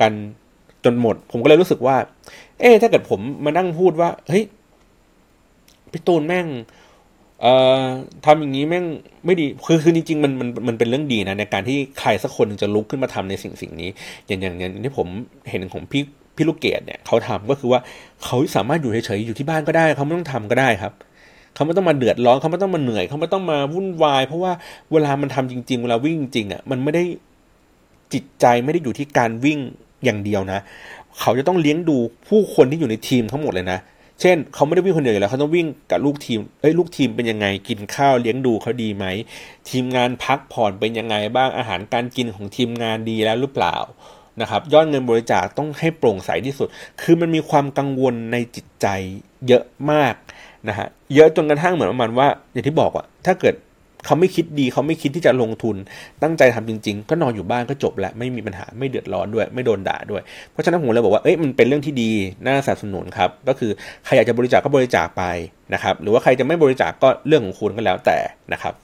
[0.00, 0.12] กัน
[0.84, 1.96] จนหมด ผมก็เลยรู้สึกว่า
[2.60, 4.44] เอ๊ถ้าเกิดผมมานั่งพูดว่า เฮ้ย
[5.92, 6.46] พี่ตูนแม่ง
[7.40, 7.84] เอ่อ
[8.26, 8.84] ทำอย่างนี้แม่ง
[9.24, 13.90] ไม่ดีคือคือจริงๆมันมันมันเป็นเรื่องดีนะในการที่ใครสักคนจะลุกขึ้นมาทำในสิ่งสิ่งนี้
[14.26, 15.08] อย่างอย่างอย่างที่ผม
[15.50, 16.02] เห็นของพี่
[16.36, 17.80] พี่ลูกเกดเนี่ยเขาทำก็คือว่า
[18.24, 20.92] เขาสามารถอยู่เฉยๆอยู่ที่บ้านก็ได้ เขาไม่ต้องทำก็ได้ครับ
[21.54, 24.52] เขาไม่ต้องมาเดือดร้อนเขาไม่ต้องมาเหนื่อย เขาไม่ต้องมาวุ่นวาย เพราะว่า
[24.92, 27.02] เวลามันทำจริง ๆ เวลาวิ่งจริงอะมันไม่ได้
[28.12, 29.58] จิตใจไม่ได้อยู่ที่การวิ่ง
[30.04, 30.58] อย่างเดียวนะ
[31.20, 31.96] เขาจะต้องเลี้ยงดู
[32.28, 33.78] ผู้คนที่อยู่ในทีมทั้งหมดเลยนะ
[34.20, 39.04] เช่นเขาไม่ได้วิ่งคนเดียวอยู่แล้วเขาต้องวิ่งกับลูกทีม เอ้ยลูกทีมเป็นยังไงกินข้าวเลี้ยงดูเขาดีไหม
[39.68, 43.76] ทีมงานพักผ่อนเป็นยังไงบ้างอาหารการกินของทีมงานดีแล้วหรือเปล่า
[44.40, 46.68] นะครับยอดเงินบริจาคต้องให้โปร่งใสที่สุด
[47.02, 48.86] คือมันมีความกังวลในจิตใจ
[49.48, 50.14] เยอะมาก
[50.68, 53.54] นะฮะเยอะจนกระทั่งเหมือนประมาณว่า อย่างที่บอกอะถ้าเกิด
[54.06, 55.76] เขาไม่คิดดีเขาไม่คิดที่จะลงทุน
[56.22, 60.22] ตั้งใจทำจริง ๆ ก็นอนอยู่บ้านก็จบแล้วไม่มีปัญหาไม่เดือดร้อนด้วย ไม่โดนด่าด้วย
[60.52, 62.10] เพราะฉะนั้นผมเลยบอกว่าเอ้ยมันเป็นเรื่องที่ดี
[62.46, 63.70] น่าสนับสนุนครับก็คือ
[64.04, 65.24] ใครอยากจะบริจาคก็บริจาคไป
[65.74, 68.18] นะครับหรือว่าใครจะไม่บริจาคก็เรื่องของคุณก็แล้วแต่
[68.52, 68.74] นะครับ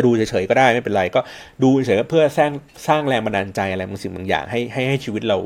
[0.00, 1.20] จะดูเฉยๆก็ได้ไม่เป็นไรก็
[1.62, 2.52] ดูเฉยๆเพื่อสร้าง
[2.86, 5.38] สร้างแรงบันดาลใจอะไรบางสิ่งบางอย่างให้ให้ให้ชีวิตเรา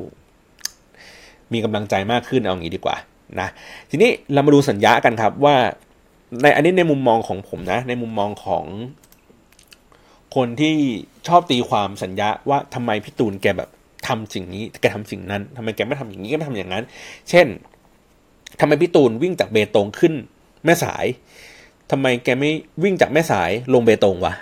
[1.52, 2.96] มีกำลังใจมากขึ้นเอาอย่างนี้ดีกว่า
[3.40, 3.48] นะ
[3.90, 5.56] ทีนี้เรามาดูสัญญากันครับว่า
[6.42, 8.64] ในอันนี้ในมุมมองของผมนะ ในมุมมองของ
[10.36, 10.76] คนที่
[11.28, 13.70] ชอบตีความสัญญาว่าทำไมพี่ตูนแกแบบ
[14.08, 16.84] ทำสิ่งนี้แกทำสิ่งนั้นทำไมแกไม่ทำอย่างนี้แกไม่ทำอย่างนั้น
[17.30, 17.46] เช่น
[18.60, 20.14] ทำไมพี่ตูนวิ่งจากเบตงขึ้น
[20.64, 21.06] แม่สาย
[21.90, 22.50] ทำไมแกไม่
[22.82, 24.34] วิ่งจากแม่สายลงเบตงวะ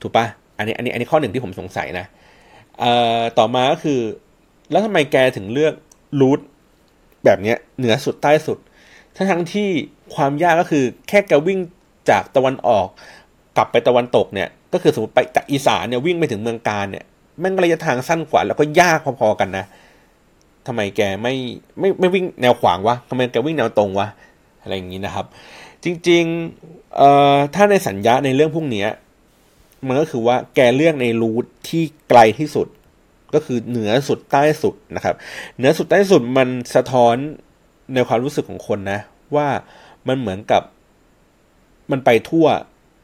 [0.00, 0.26] ถูกปะ
[0.58, 2.06] อันนี้อันนี้อันนี้ข้อหนึ่งที่ผมสงสัยนะ
[2.78, 4.00] เอ่อต่อมาก็คือ
[4.70, 5.74] แล้วทำไมแกถึงเลือก
[6.20, 6.40] รูท
[7.24, 8.58] แบบเนี้ยเหนือสุดใต้สุด
[9.16, 9.68] ทั้งทั้งที่
[10.14, 11.58] ความยากก็คือแค่แกวิ่ง
[12.10, 12.86] จากตะวันออก
[13.56, 17.04] กลับไปตะวันตกเนี่ย ก็คือสมมติไปจากอีสานเนี่ยวิ่งไปถึงเมืองการเนี่ย
[17.40, 19.64] แม่งระยะทางสั้นกว่า แล้วก็ยากพอๆกันนะ
[20.66, 21.34] ทำไมแกไม่
[21.78, 24.08] ไม่ไม่วิ่งแนวขวางวะทำไมแกวิ่งแนวตรงวะ
[24.62, 25.26] อะไรอย่างนี้นะครับ
[25.84, 28.86] จริงๆเอ่อถ้าในสัญญาในเรื่องพวกนี้
[29.86, 32.68] มันก็คือว่าแกเลือกในรูทที่ไกลที่สุด
[33.34, 35.14] ก็คือเหนือสุดใต้สุดนะครับ
[35.56, 37.16] เหนือสุดใต้สุดมันสะท้อน
[37.94, 39.00] ในความรู้สึกของคนนะ
[39.36, 39.48] ว่า
[40.08, 40.62] มันเหมือนกับ
[41.90, 42.46] มันไปทั่ว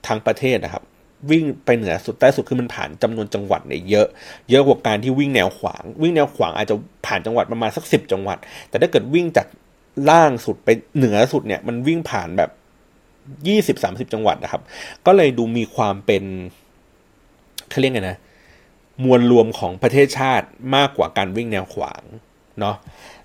[0.07, 0.85] ทั้งประเทศนะครับ
[1.31, 4.07] วิ่งไปเหนือสุดใต้สุดคือมันผ่านจำนวนจังหวัดเนี่ยเยอะ
[4.51, 9.47] เยอะกว่าการที่วิ่งแนวขวาง วิ่งแนวขวางอาจจะผ่านจังหวัดประมาณสักสิบจังหวัด แต่ถ้าเกิดวิ่งจาก
[10.11, 12.51] ล่างสุดไปเหนือสุดเนี่ยมันวิ่งผ่านแบบ
[13.49, 14.63] ยี่สิบสามสิบจังหวัดนะครับ
[15.07, 16.25] ก็เลยดูมีความเป็น
[17.71, 18.19] เขาเรียกไงนะ
[19.05, 20.47] มวลรวมของประเทศชาติ
[20.77, 22.03] มากกว่าการวิ่งแนวขวาง
[22.61, 22.77] เนาะ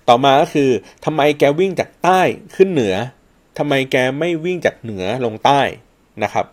[0.08, 0.70] ต่อมาก็คือ
[1.04, 2.20] ทำไมแกวิ่งจากใต้
[2.56, 2.94] ขึ้นเหนือ
[3.58, 5.60] ทำไมแกไม่วิ่งจากเหนือลงใต้
[6.22, 6.46] นะครับ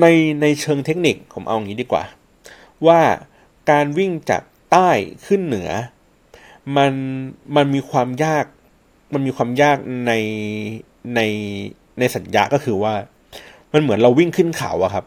[0.00, 0.06] ใน
[0.40, 2.04] ในเชิงเทคนิคผมเอาอย่างนี้ดีกว่า
[2.86, 3.00] ว่า
[3.70, 4.90] การวิ่งจากใต้
[5.26, 5.68] ขึ้นเหนือ
[6.76, 6.92] มัน
[7.56, 8.44] มันมีความยาก
[9.12, 10.12] มันมีความยากใน
[11.14, 11.20] ใน
[11.98, 12.94] ในสัญญาก็คือว่า
[13.72, 15.04] มันเหมือนเราวิ่งขึ้นเขาอะครับ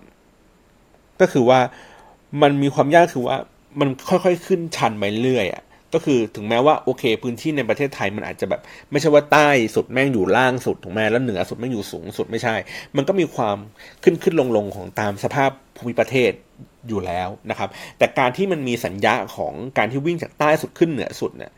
[1.22, 1.60] ก็คือว่า
[2.42, 3.38] มันมีความยากคือว่า
[3.80, 12.56] มันค่อยๆขึ้นชันไปเรื่อยอะก็คือถึงแม้ว่าโอเค พื้นที่ในประเทศไทยมันอาจจะแบบ ไม่ใช่ว่าใต้สุดแม่งอยู่ล่างสุดถูกไหมแล้วเหนือสุดแม่งอยู่สูงสุดไม่ใช่
[12.96, 13.58] มันก็มีความ
[14.04, 16.32] ขึ้นขึ้นลงลงของตามสภาพภูมิประเทศ
[16.88, 21.52] อยู่แล้วนะครับ แต่การที่มันมีสัญญาของการที่วิ่งจากใต้สุดขึ้นเหนือสุดเนี่ย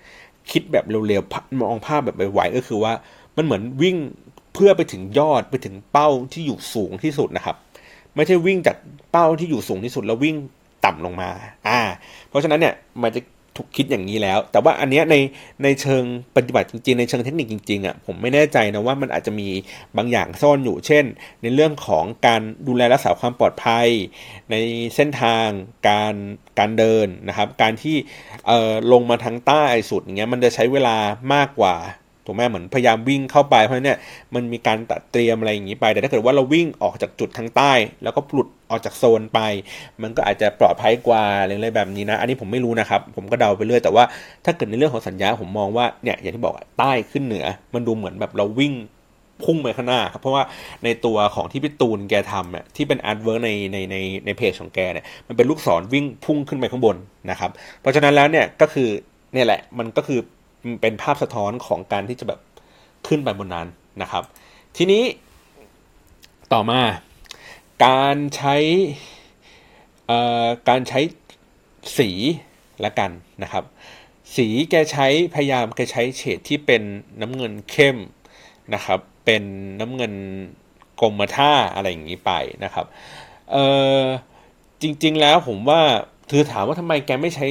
[0.52, 2.94] คิดแบบเร็วๆมองภาพแบบไวๆก็คือว่า
[3.38, 3.98] มันเหมือนวิ่ง
[4.54, 7.56] เพื่อไปถึงยอดไปถึงเป้าที่อยู่สูงที่สุดนะครับ
[8.16, 8.78] ไม่ใช่วิ่งจาก
[9.12, 10.36] เป้าที่อยู่สูงที่สุดแล้ววิ่ง
[10.86, 11.30] ต่ำลงมา
[11.68, 11.80] อ่า
[12.30, 12.74] เพราะฉะนั้นเนี่ย
[13.04, 13.22] มันจะ
[13.58, 15.16] ถูกคิดอย่างนี้แล้ว แต่ว่าอันเนี้ยใน
[15.64, 16.04] ในเชิง
[16.36, 19.50] ปฏิบัติจริงๆ ในเชิงเทคนิคจริงๆอะผมไม่แน่ใจนะว่ามันอาจจะมี
[19.98, 21.06] บางอย่างซ่อนอยู่ เช่น
[21.42, 23.88] ในเรื่องของการดูแลรักษาความปลอดภัย
[24.52, 24.56] ใน
[24.96, 25.48] เส้นทาง
[25.90, 26.16] การ
[26.60, 27.96] การเดินนะครับ การที่
[28.48, 30.98] เอ่อลงมาทางใต้สุดอย่างเงี้ยมันจะใช้เวลา
[31.34, 31.76] มากกว่า
[32.32, 33.98] ถูกไหมเหมือนพยายามวิ่งเข้าไปเพราะเนี่ย
[34.36, 37.74] มันมีการตัดเตรียมอะไรอย่างนี้ไป แต่ถ้าเกิดว่าเราวิ่งออกจากจุดทางใต้
[38.04, 39.40] แล้วก็หลุดออกจากโซนไป
[40.02, 44.04] มันก็อาจจะปลอดภัยกว่าอะไรแบบนี้นะ อันนี้ผมไม่รู้นะครับ ผมก็เดาไปเรื่อยแต่ว่า
[44.46, 48.74] ถ้าเกิดในเรื่องของสัญญาผมมองว่าเนี่ยอย่างที่บอกใต้ขึ้นเหนือ มันดูเหมือนแบบเราวิ่ง
[49.44, 50.44] พุ่งไปข้างหน้าครับเพราะว่า
[50.84, 56.96] ในตัวของที่พี่ตูนแกทำเนี่ยที่เป็น artwork ในในในในเพจของแกเนี่ยมันเป็นลูกศรวิ่งพุ่งขึ้นไปข้างบน
[57.32, 57.50] นะครับ
[57.82, 58.90] เพราะฉะนั้นแล้วเนี่ยก็คือ
[59.34, 60.20] เนี่ยแหละมันก็คือ
[60.82, 62.40] เป็นภาพสะท้อนของการที่จะแบบ
[63.08, 63.68] ขึ้นไปบนนั้น
[64.02, 64.24] นะครับ
[64.78, 65.04] ทีนี้
[66.54, 66.82] ต่อมา
[67.86, 68.56] การใช้
[70.70, 71.00] การใช้
[71.98, 72.10] สี
[72.86, 73.12] ละกัน
[73.44, 73.64] นะครับ
[74.36, 76.84] สีแกใช้พยายามแกใช้เฉดที่เป็น
[77.22, 77.98] น้ำเงินเข้ม
[78.74, 79.44] นะครับ เป็น
[79.80, 80.14] น้ำเงิน
[81.02, 82.32] กรมท่าอะไรอย่างนี้ไป
[82.64, 82.86] นะครับ
[83.52, 83.58] เอ
[84.00, 84.02] อ
[84.82, 85.82] จริงๆแล้วผมว่า
[86.32, 87.48] คือถามว่าทำไมแกไม่ใช้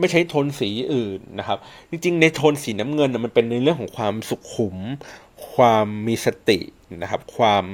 [0.00, 1.58] ไม่ใช้โทนสีอื่นนะครับ
[1.90, 4.76] จริงๆ ในโทนสีน้ำเงินมันเป็นในเรื่องของความสุขุม
[5.52, 6.58] ความมีสติ
[7.02, 7.64] นะครับ ความ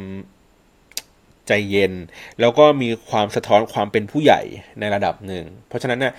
[1.46, 1.92] ใจเย็น
[2.40, 4.40] แล้วก็มีความสะท้อนความเป็นผู้ใหญ่
[4.80, 6.12] ในระดับหนึ่ง เพราะฉะนั้นเนี่ย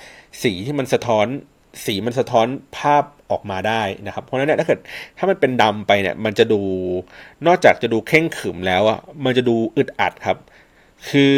[0.43, 1.25] สีที่มันสะท้อน
[1.86, 4.79] สีมันสะท้อนภาพออกมาได้นะครับ เพราะฉะนั้นเนี่ยถ้าเกิด
[5.17, 6.61] ถ้ามันเป็นดำไปเนี่ย มันจะดู
[7.47, 10.38] นอกจากจะดูเข่งขึมแล้วอะมันจะดูอึดอัดครับ
[11.09, 11.38] คือ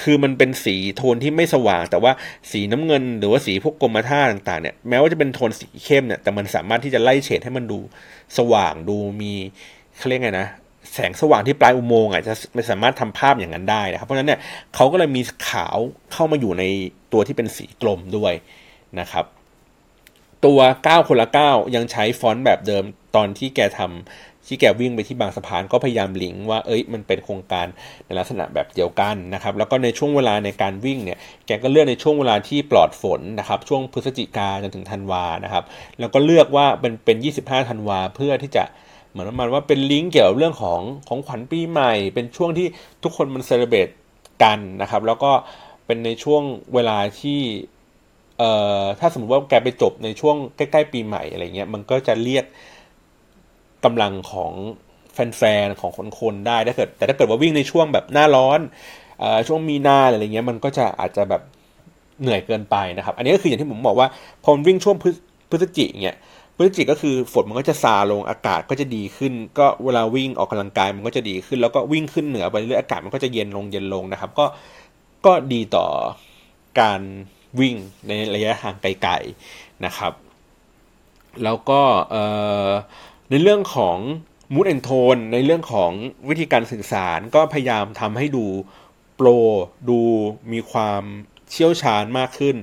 [0.00, 2.12] คือมันเป็นสีโทนที่ไม่สว่าง แต่ว่า
[2.50, 7.78] สีน้ำเงินหรือว่าสีพวกกรมท่าต่างๆเนี่ยแม้ว่าจะเป็นโทนสีเข้มเนี่ยแต่มันสามารถที่จะไล่เฉดให้มันดู
[8.38, 9.32] สว่างดูมี
[9.96, 10.48] เขาเรียกไงนะ
[10.92, 14.40] แสงสว่างที่ปลายอุโมงค์อะจะไม่สามารถทำภาพอย่างนั้นได้นะครับเพราะฉะนั้นเนี่ย
[14.74, 15.78] เขาก็เลยมีขาว
[16.12, 16.64] เข้ามาอยู่ใน
[17.12, 18.32] ตัวที่เป็นสีกลมด้วย
[19.00, 19.24] นะครับ
[20.46, 22.84] ตัว 9 คนละ 9 ยังใช้ฟอนต์แบบเดิม
[23.16, 27.66] ตอนที่แกทำที่แกวิ่งไปที่บางสะพานก็พยายามลิงก์ว่าเอ้ยมันเป็นโครงการ
[28.06, 35.64] ในลักษณะแบบเดียวกันนะครับแล้วก็ในช่วงเวลาในการวิ่งเนี่ยแกก็เลือกในช่วงเวลาที่ปลอดฝนนะครับช่วงพฤศจิกาจนถึงธันวานะครับ
[36.00, 38.64] แล้วก็เลือกว่าเป็นเป็น 25 ธันวาเพื่อที่จะ
[39.10, 42.66] เหมือนประมาณว่าเป็นลิงก์เกี่ยวกับเรื่องของของขวัญปีใหม่ เป็นช่วงที่
[43.02, 43.88] ทุกคนมันเซเลบรต
[44.42, 45.32] กันนะครับแล้วก็
[45.86, 46.42] เป็นในช่วง
[46.74, 47.40] เวลาที่
[48.38, 52.44] เอ่อถ้าสมมติว่าแกไปจบในช่วงใกล้ๆปีใหม่อะไรเงี้ยมันก็จะเรียก
[53.84, 54.52] กำลังของ
[55.14, 58.60] แฟนๆของคนๆได้ถ้าเกิด แต่ถ้าเกิดว่าวิ่งในช่วงแบบหน้าร้อน
[59.20, 61.42] เอ่อช่วงมีนาอะไรเงี้ยมันก็จะอาจจะแบบ
[62.20, 64.08] เหนื่อยเกินไปนะครับ อันนี้ก็คืออย่างที่ผมบอกว่า
[64.44, 64.96] พอวิ่งช่วง
[65.50, 66.16] พฤศจิกเงี้ย
[66.56, 74.46] พฤศจิกก็คือฝนมันก็จะซาลงอากาศก็จะดีขึ้น ก็เวลาวิ่งออกกำลังกายมันก็จะดีขึ้น แล้วก็วิ่งขึ้นเหนือไปเรื่อยอากาศมันก็จะเย็นลงเย็นลงนะครับ ก็
[75.26, 75.86] ก็ดีต่อ
[76.80, 77.00] การ
[77.60, 77.76] วิ่ง
[78.08, 80.12] ในระยะทางไกลๆนะครับ
[81.44, 81.80] แล้วก็
[83.30, 83.98] ในเรื่องของ
[84.54, 85.90] mood and tone ในเรื่องของ
[86.28, 88.46] วิธีการสื่อสารก็พยายามทำให้ดู
[89.16, 89.28] โปร
[89.88, 90.00] ดู
[90.52, 91.02] มีความ
[91.50, 92.56] เชี่ยวชาญมากขึ้น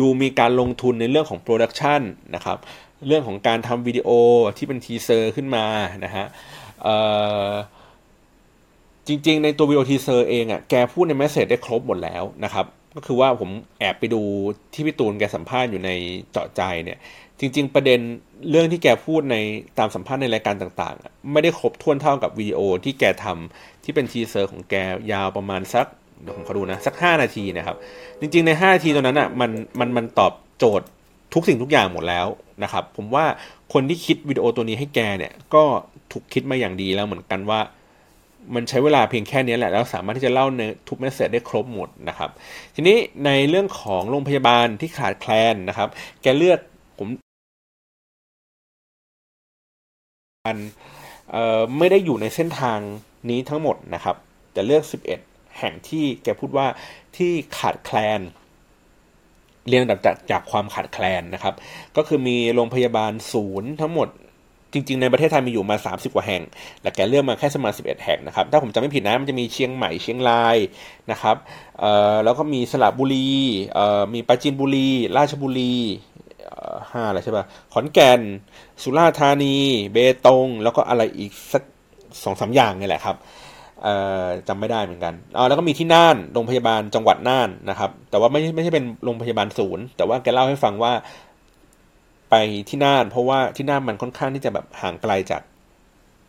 [0.00, 2.00] ดูมีการลงทุนในเรื่องของ production
[2.34, 2.58] นะครับ
[3.06, 4.08] เรื่องของการทำวิดีโอ
[4.56, 5.64] ที่เป็น teaser ขึ้นมา
[6.04, 6.26] นะฮะ
[9.06, 12.66] จริงๆ ในตัววิดีโอ teaser เองอะแกพูดใน message ได้ครบหมดแล้วนะครับ
[12.98, 14.20] ก็คือว่าผมแอบไปดู
[14.72, 15.90] ที่พี่ตูนแกสัมภาษณ์อยู่ใน
[16.30, 16.98] เจาะใจเนี่ย
[17.40, 18.00] จริง ๆ ประเด็น
[18.50, 19.36] เรื่องที่แกพูดใน
[19.78, 24.74] ตามสัมภาษณ์ในรายการต่างๆ ไม่ได้ครบถ้วนเท่ากับวิดีโอที่แกทำที่เป็นทีเซอร์ของแก
[25.12, 25.86] ยาวประมาณสัก
[26.22, 27.76] เดี๋ยวผมขอดูนะ สัก 5 นาทีนะครับ
[28.20, 30.86] จริง ๆ ใน 5 นาทีตรงนั้นอะมันมันมันตอบโจทย์
[31.34, 32.26] ทุกสิ่งทุกอย่างหมดแล้ว
[32.62, 33.24] นะครับ ผมว่า
[33.72, 35.64] คนที่คิดวิดีโอตัวนี้ให้แกเนี่ยก็
[36.12, 37.60] ถูกคิดมาอย่างดีแล้วเหมือนกันว่า
[38.54, 42.30] มันใช้เวลาเพียงแค่นี้แหละแล้วสามารถที่จะเล่าในทุกเมสเซจได้ครบหมดนะครับ
[42.74, 45.88] ทีนี้ในเรื่องของโรงพยาบาลที่ขาดแคลนนะครับ
[46.22, 46.58] แกเลือก
[46.98, 47.08] ผม
[51.78, 52.78] ไม่ได้อยู่ในเส้นทาง
[53.30, 54.16] นี้ทั้งหมดนะครับ
[54.52, 54.82] แต่เลือก
[55.20, 56.66] 11 แห่งที่แกพูดว่า
[57.16, 58.20] ที่ขาดแคลน
[59.68, 61.54] เรียงดับจากจากความขาดแคลนนะครับ
[61.96, 64.08] ก็คือมีโรงพยาบาลศูนย์ทั้งหมด
[64.72, 66.42] จริง ๆ ในประเทศไทยมีอยู่มา 30 กว่าแห่ง
[66.82, 70.56] แต่แกเลือกมาแค่สมา11 แห่งนะครับ ถ้าผมจำไม่ผิดนะ มันจะมีเชียงใหม่ เชียงราย
[71.10, 71.36] นะครับ
[72.24, 73.30] แล้วก็มีสระบุรี
[74.14, 75.74] มีปราจีนบุรี ราชบุรี
[76.90, 78.20] ห้าอะไรใช่ป่ะ ขอนแก่น
[78.82, 79.56] สุราษฎร์ธานี
[79.92, 79.96] เบ
[80.26, 81.62] ตง แล้วก็อะไรอีกสัก
[82.24, 83.16] สองสาอย่างนี่แหละครับ
[84.48, 90.92] จำไม่ได้เหมือนกันอ๋อแล้วก็มีที่น่าน โรงพยาบาลจังหวัดน่านนะครับ แต่ว่าไม่ไม่ใช่เป็นโรงพยาบาลศูนย์ แต่ว่าแกเล่าให้ฟังว่า
[92.30, 92.34] ไป
[92.68, 95.42] ที่น่าน เพราะว่าที่น่านมันค่อนข้างที่จะแบบห่างไกลจาก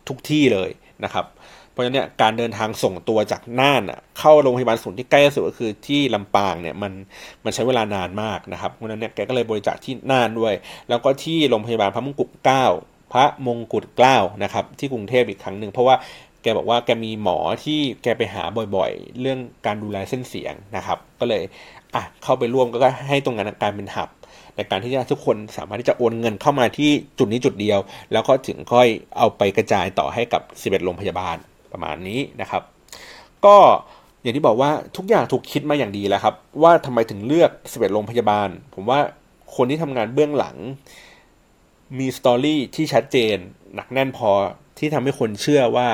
[0.08, 0.70] ทุกที่เลย
[1.04, 1.26] นะครับ
[1.70, 3.82] เพราะฉะนั้นเนี่ยการเดินทางส่งตัวจากน่าน
[4.18, 6.92] เข้าโรงพยาบาลศูนย์ที่ใกล้ที่สุดก็คือที่ลำปางเนี่ยมัน
[7.44, 10.54] มันใช้เวลานานมากนะครับเพราะฉะนั้นเนี่ยแกก็เลยบริจาคที่น่านด้วย
[10.88, 12.64] แล้วก็ที่โรงพยาบาลพระมงกุฎเกล้า
[13.12, 15.96] พระมงกุฎเกล้านะครับ ที่กรุงเทพอีกครั้งหนึ่งเพราะว่า
[16.42, 18.42] แกบอกว่าแกมีหมอที่แกไปหา
[18.76, 21.42] บ่อยๆ เรื่องการดูแลเส้นเสียงนะครับ ก็เลย
[21.94, 24.08] อะเข้าไปร่วมก็ให้ตรงนั้นกลายเป็นหับ
[24.56, 27.78] ในการที่จะทุกคนสามารถที่จะโอนเงินเข้ามาที่จุดนี้จุดเดียว
[28.12, 31.36] แล้วก็ถึงค่อยเอาไปกระจายต่อให้กับ 11 โรงพยาบาล
[31.72, 32.62] ประมาณนี้นะครับ
[33.44, 33.56] ก็
[34.22, 39.00] อย่างที่บอกว่าทุกอย่างถูกคิดมาอย่างดีแล้วครับ ว่าทำไมถึงเลือก 11 โรงพยาบาล ผมว่า
[39.56, 40.56] คนที่ทำงานเบื้องหลัง
[41.98, 43.36] มีสตอรี่ที่ชัดเจน
[43.74, 44.30] หนักแน่นพอ
[44.78, 45.88] ที่ทำให้คนเชื่อว่า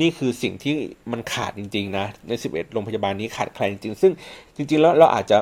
[0.00, 0.74] นี่คือสิ่งที่
[1.12, 4.12] มันขาดจริง ๆ นะ ใน 11 โรงพยาบาลนี้ขาดใครจริงๆซึ่ง
[4.56, 5.38] จริง ๆ แล้วเราอาจจะ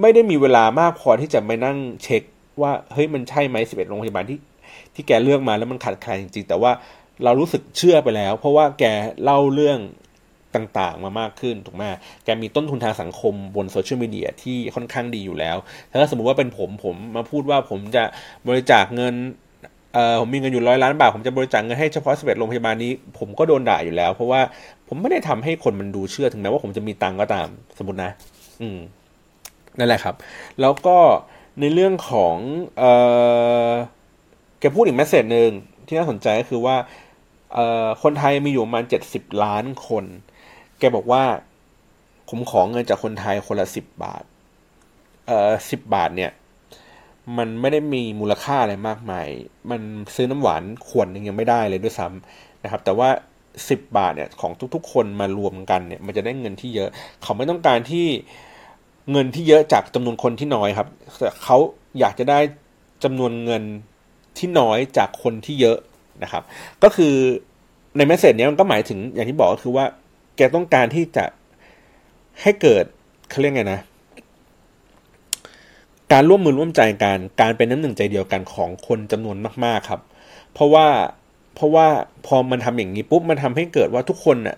[0.00, 2.22] ไม่ได้มีเวลามากพอที่จะไปนั่งเช็ค
[2.62, 4.38] ว่าเฮ้ยมันใช่ไหม11โรงพยาบาลที่
[4.94, 6.70] ที่แกเลือกมาแล้วมันขาดใครจริงๆ แต่ว่า
[7.24, 8.84] เรารู้สึกเชื่อไปแล้ว เพราะว่าแก
[9.22, 9.78] เล่าเรื่อง
[10.54, 11.82] ต่างๆ มามากขึ้นถูกไหม
[12.24, 15.56] แกมีต้นทุนทางสังคมบนโซเชียลมีเดียที่ค่อนข้างดีอยู่แล้ว
[16.00, 18.04] ถ้าสมมุติว่าเป็นผมผมมาพูดว่าผมจะ
[18.48, 19.14] บริจาคเงิน
[19.94, 24.40] เออผมมีเงินอยู่ร้อยล้านบาท ผมจะบริจาคเงินให้เฉพาะสเปดโรงพยาบาลนี้ ผมก็โดนด่าอยู่แล้ว เพราะว่า
[24.88, 28.10] ผมไม่ได้ทำให้คนมันดูเชื่อถึงแม้ว่าผมจะมีตังก็ตามสมมตินะ
[28.62, 28.78] อืม
[29.78, 30.14] นั่นแหละครับ
[30.60, 30.98] แล้วก็
[31.60, 32.36] ในเรื่องของ
[32.78, 32.84] เอ
[33.68, 33.70] อ
[34.60, 35.50] แกพูดอีกแมสเซจหนึ่ง
[35.86, 36.76] ที่น่าสนใจก็คือว่า
[37.54, 40.04] เออคนไทยมีอยู่ประมาณเจ็ดสิบล้านคน
[40.78, 41.22] แกบอกว่า
[42.28, 44.22] ผมขอเงินจากคนไทยคนละสิบบาท
[45.26, 46.32] เอ่อสิบบาทเนี่ย
[47.38, 49.28] มันไม่ได้มีมูลค่าอะไรมากมาย
[49.70, 49.80] มัน
[50.14, 53.08] ซื้อน้ำหวานขวดหนึ่งยังไม่ได้เลยด้วยซ้ำนะครับ แต่ว่า
[53.68, 56.90] สิบบาทเนี่ยของทุกๆ คนมารวมกันเนี่ย มันจะได้เงินที่เยอะ
[57.22, 58.06] เขาไม่ต้องการที่
[59.10, 60.88] เงินที่เยอะจากจำนวนคนที่น้อยครับ
[61.18, 61.56] แต่เขา
[62.00, 62.38] อยากจะได้
[63.04, 63.62] จำนวนเงิน
[64.38, 65.78] ที่น้อยจากคนที่เยอะ
[66.22, 66.42] นะครับ
[66.82, 67.14] ก็คือ
[67.96, 69.84] ในเมสเซจเนี้ยมันก็หมายถึงอย่างที่บอกก็คือว่า
[70.36, 71.24] แกต้องการที่จะ
[72.42, 72.84] ให้เกิด
[73.30, 73.80] เขาเรียกไงนะ
[76.12, 80.00] การร่วมมือร่วมใจกันการเป็นน้ำหนึ่งใจเดียวกันของคนจำนวนมากๆครับ
[80.52, 80.86] เพราะว่า
[81.54, 81.86] เพราะว่า
[82.26, 84.56] พอมันทำอย่างนี้ปุ๊บมันทำให้เกิดว่าทุกคนน่ะ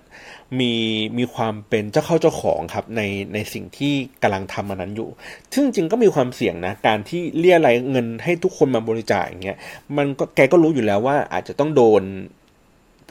[0.61, 0.72] มี
[1.18, 3.03] มีความเป็นเจ้าเข้าเจ้าของครับใน
[3.34, 5.09] ในสิ่งที่กำลังทำมันนั้นอยู่
[5.55, 9.59] ซึ่งจริงก็มีความเสี่ยงนะ การที่เรียอะไรเงินให้ทุกคนมาบริจาคอย่างเงี้ย
[9.96, 12.03] มันก็แกก็รู้อยู่แล้วว่าอาจจะต้องโดน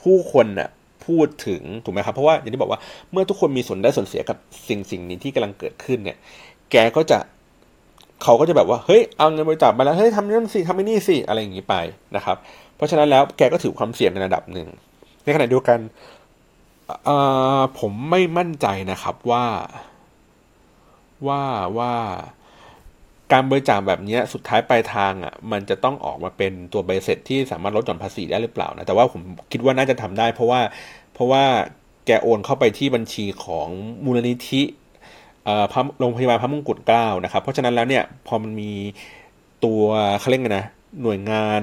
[0.01, 0.69] ผู้คนน่ะ
[1.05, 2.79] พูดถึงถูกไหมครับ เพราะว่าอย่างที่บอกว่า
[3.11, 6.17] เมื่อทุกคนมีส่วนได้ส่วนเสียกับสิ่งสิ่งนี้ที่กำลังเกิดขึ้นเนี่ย
[6.71, 7.19] แกก็จะ
[8.23, 11.75] เขาก็จะแบบว่าเฮ้ยเอาเงินบริจาคมาแล้วเฮ้ยทำนั่นสิทำไอ้นี่สิอะไรอย่างนี้ไป
[12.15, 12.37] นะครับ
[12.75, 14.67] เพราะฉะนั้นแล้วแกก็ถือความเสี่ยงในระดับหนึ่ง
[15.23, 15.79] ในขณะเดียวกัน
[17.79, 19.45] ผมไม่มั่นใจนะครับว่า
[21.27, 21.41] ว่า
[21.77, 21.93] ว่า
[23.31, 29.21] การบริจาคแบบนี้สุดท้ายปลายทางอะมันจะต้องออกมาเป็นตัวใบเสร็จที่สามารถลดหย่อนภาษีได้หรือเปล่านะแต่ว่าผม
[29.51, 30.61] คิดว่าน่าจะทำได้ เพราะว่า
[31.13, 31.43] เพราะว่า
[32.05, 33.67] แกโอนเข้าไปที่บัญชีของ
[34.05, 34.61] มูลนิธิ
[35.99, 38.71] โรงพยาบาลพระมงกุฎเกล้านะครับ เพราะฉะนั้นแล้วเนี่ยพอมันมี
[39.65, 39.81] ตัว
[40.19, 40.65] เขาเรียกไงนะ
[41.01, 41.61] หน่วยงาน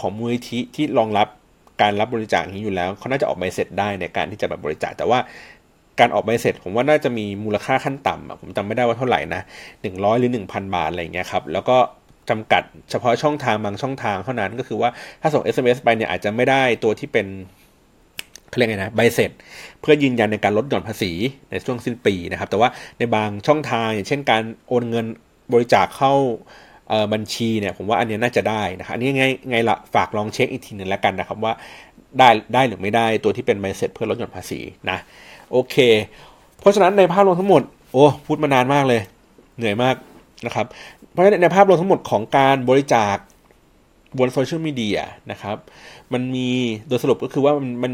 [0.00, 1.28] ของมูลนิธิที่รองรับ
[1.82, 5.18] การรับบริจาคนี้อยู่แล้วเขาน่าจะออกใบเสร็จได้ในการที่จะแบบบริจาคแต่ว่า
[6.00, 9.42] การออกใบเสร็จผมว่าน่าจะมีมูลค่าขั้นต่ำผมจำไม่ได้ว่าเท่าไหร่นะ
[9.82, 11.76] หนึ่งร้อยหรือหนึ่งพันบาทอะไรเงี้ยครับแล้วก็
[12.30, 17.26] จำกัดเฉพาะช่องทางบางช่องทางเท่านั้นก็คือว่าถ้าส่ง SMS ไปเนี่ยอาจจะไม่ได้ตัวที่เป็น
[18.48, 19.30] เขาเรียกไงนะใบเสร็จ
[19.80, 21.12] เพื่อยืนยันในการลดหย่อนภาษี
[21.50, 22.68] ในช่วงสิ้นปีนะครับ แต่ว่า
[22.98, 25.06] ในบางช่องทางอย่างเช่นการโอนเงิน
[25.52, 26.14] บริจาคเข้า
[27.12, 31.52] บัญชีเนี่ยผมว่าอันนี้น่าจะได้นะครับอันนี้ไงไงละฝากลองเช็คอีกทีหนึ่งแล้วกันนะครับว่า
[32.18, 34.60] ได้ได้หรือไม่ได้ตัวที่เป็นใบเสร็จเพื่อลดหย่อนภาษี
[34.90, 34.98] นะ
[35.50, 35.76] โอเค
[36.60, 37.62] เพราะฉะนั้นในภาพรวมทั้งหมด
[37.92, 39.00] โอ้พูดมานานมากเลย
[39.56, 39.94] เหนื่อยมาก
[40.46, 40.66] นะครับ
[41.10, 43.16] เพราะฉะนั้นในภาพรวมทั้งหมดของการบริจาค
[44.18, 45.56] บนโซเชียลมีเดียนะครับ
[46.12, 46.48] มันมี
[46.88, 47.92] โดยสรุปก็คือว่ามันมัน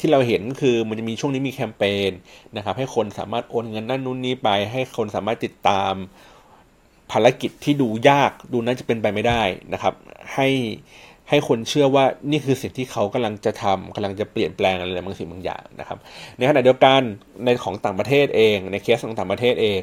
[0.00, 2.10] ที่เราเห็นก็คือมันจะมีช่วงนี้มีแคมเปญ
[2.56, 5.92] นะครับให้คนสามารถโอนเงินนั่นนู่นนี้ไป ให้คนสามารถติดตาม
[7.10, 9.42] ภารกิจที่ดูยากดูน่าจะเป็นไปไม่ได้
[9.72, 9.94] นะครับ
[10.34, 10.48] ให้
[11.28, 15.98] ให้คนเชื่อว่านี่คือสิ่งที่เขากำลังจะทำกำลังจะเปลี่ยนแปลงอะไรบางสิ่งบางอย่างนะครับ
[16.36, 17.00] ในขณะเดียวกัน
[17.44, 19.80] ในของต่างประเทศเอง ในเคสของต่างประเทศเอง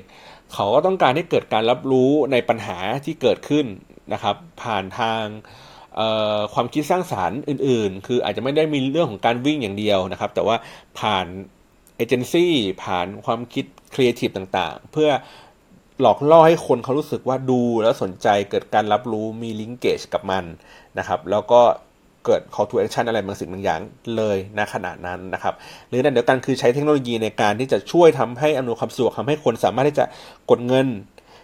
[0.54, 3.66] เขาก็ต้องการให้เกิดการรับรู้ในปัญหาที่เกิดขึ้น
[4.14, 5.24] นะครับ ผ่านทาง
[6.54, 10.56] ความคิดสร้างสรรค์อื่น ๆ คืออาจจะไม่ได้มีเรื่องของการวิ่งอย่างเดียวนะครับ แต่ว่า
[11.00, 11.26] ผ่าน
[11.98, 12.54] เอเจนซี่
[12.84, 15.10] ผ่านความคิดครีเอทีฟต่างๆ เพื่อ
[16.02, 20.44] หลอกล่อให้คนเขารู้สึกว่าดูแล้วสนใจเกิดการรับรู้มี linkage กับมัน
[20.98, 21.62] นะครับ แล้วก็
[22.26, 23.80] เกิด call to action อะไรบางสิ่งบางอย่าง
[24.16, 25.54] เลยณขณะนั้นนะครับ
[25.90, 30.06] หรือในเดียวกันคือใช้เทคโนโลยีในการที่จะช่วยทำให้อำนวยความสะดวกทำให้คนสามารถที่จะ
[30.50, 30.88] กดเงิน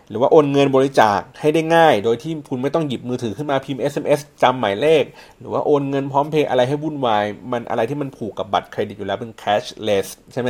[0.10, 5.04] หรือว่าโอนเงินบริจาคให้ได้ง่าย โดยที่คุณไม่ต้องหยิบมือถือขึ้นมาพิมพ์ SMS จำหมายเลข
[5.40, 10.50] หรือว่าโอนเงินพร้อมเพย์อะไรให้วุ่นวาย มันอะไรที่มันผูกกับบัตรเครดิตอยู่แล้วเป็น cashless ใช่ไหม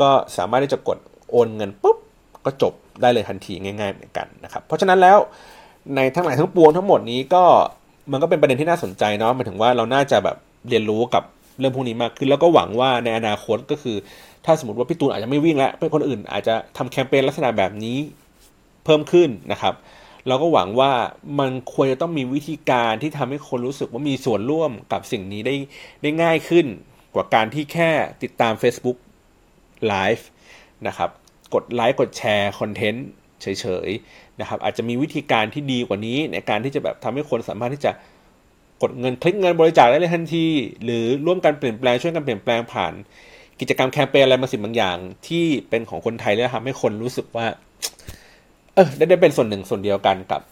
[0.00, 0.98] ก็สามารถที่จะกด
[1.30, 1.96] โอนเงินปุ๊บ
[2.44, 5.18] ก็จบ ได้เลยทันทีง่ายๆเหมือนกันนะครับ เพราะฉะนั้นแล้ว
[5.94, 7.44] ในทั้งหลายทั้งปวงทั้งหมดนี้ก็
[8.12, 10.36] มันก็เป็นประเด็นที่น่าสนใจเนาะหมายถึงว่าเราน่าจะแบบ
[10.68, 11.22] เรียนรู้กับ
[11.58, 13.96] เรื่องพวกนี้มากขึ้นแล้วก็หวังว่าในอนาคตก็คือ
[14.44, 17.98] ถ้าสมมติว่าพี่ตูนอาจจะไม่วิ่งแล้วเพื่อนคนอื่นอาจจะทำแคมเปญลักษณะแบบนี้
[18.84, 19.74] เพิ่มขึ้นนะครับ
[20.28, 20.92] เราก็หวังว่า
[21.38, 25.54] มันควรจะต้องมีวิธีการที่ทำให้คนรู้สึกว่ามีส่วนร่วมกับสิ่งนี้ได้
[26.02, 26.66] ได้ง่ายขึ้น
[27.14, 27.90] กว่าการที่แค่
[28.22, 28.98] ติดตาม Facebook
[29.92, 30.24] Live
[30.86, 31.10] นะครับ
[31.54, 33.06] กดไลค์กดแชร์คอนเทนต์
[33.42, 33.46] เฉ
[33.86, 37.92] ยๆนะครับอาจจะมีวิธีการที่ดีกว่านี้ในการที่จะแบบทำให้คนสามารถที่จะ
[38.82, 40.46] กดเงินคลิกเงินบริจาคได้เลยทันที
[40.84, 42.92] หรือร่วมกันเปลี่ยนแปลงช่วยกันเปลี่ยนแปลงผ่าน
[43.60, 44.96] กิจกรรมแคมเปญอะไรบางสิ่งบางอย่าง
[45.26, 47.46] ที่เป็นของคนไทยแล้วทำให้คนรู้สึกว่า
[48.74, 50.42] เออได้ได้เป็นส่วนหนึ่งส่วนเดียวกันกับ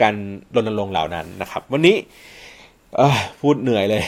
[0.00, 0.14] การ
[0.54, 1.96] รณรงค์เหล่านั้นนะครับ วันนี้
[3.40, 4.04] พูดเหนื่อยเลย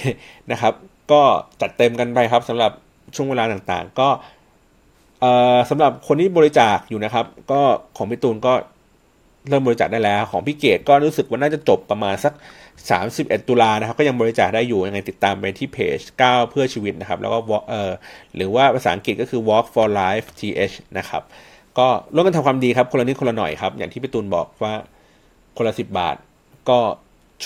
[0.52, 0.74] นะครับ
[1.12, 1.22] ก็
[1.60, 2.72] จัดเต็มกันไปครับสำหรับ
[3.14, 4.08] ช่วงเวลาต่างๆ ก็
[5.70, 7.60] สำหรับคนที่บริจาคอยู่นะครับ ก็
[7.96, 8.52] ของพี่ตูนก็
[9.48, 12.32] เริ่มบริจาคได้แล้ว ของพี่เกดก็รู้สึกว่าน่าจะจบประมาณสัก
[12.90, 17.90] 31 ตุลานะครับ ก็ยังบริจาคได้อยู่ยังไงติดตามไปที่เพจ 9 เพื่อชีวิตนะครับ แล้วก็เอ่อ
[18.36, 21.22] หรือว่าภาษาอังกฤษก็คือ walk for life th นะครับ
[21.78, 24.74] ก็ร่วมกันทำความดีครับ คนละนิดคนละหน่อยครับ อย่างที่พี่ตูนบอกว่า
[25.56, 26.16] คนละสิบบาท
[26.68, 26.78] ก็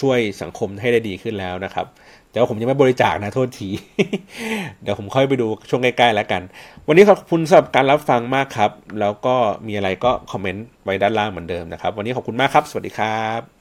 [0.00, 1.86] ช่วยสังคมให้ได้ดีขึ้นแล้วนะครับ
[2.34, 3.68] แต่ว่าผมยังไม่บริจาคนะโทษที
[4.82, 6.42] เดี๋ยวผมค่อยไปดูช่วงใกล้ๆแล้วกัน
[6.86, 8.70] วันนี้ขอบคุณสำหรับการรับฟังมากครับ
[9.00, 9.34] แล้วก็
[9.66, 13.53] มีอะไรก็คอมเมนต์ไว้ด้านล่างเหมือนเดิมนะครับ วันนี้ขอบคุณมากครับ สวัสดีครับ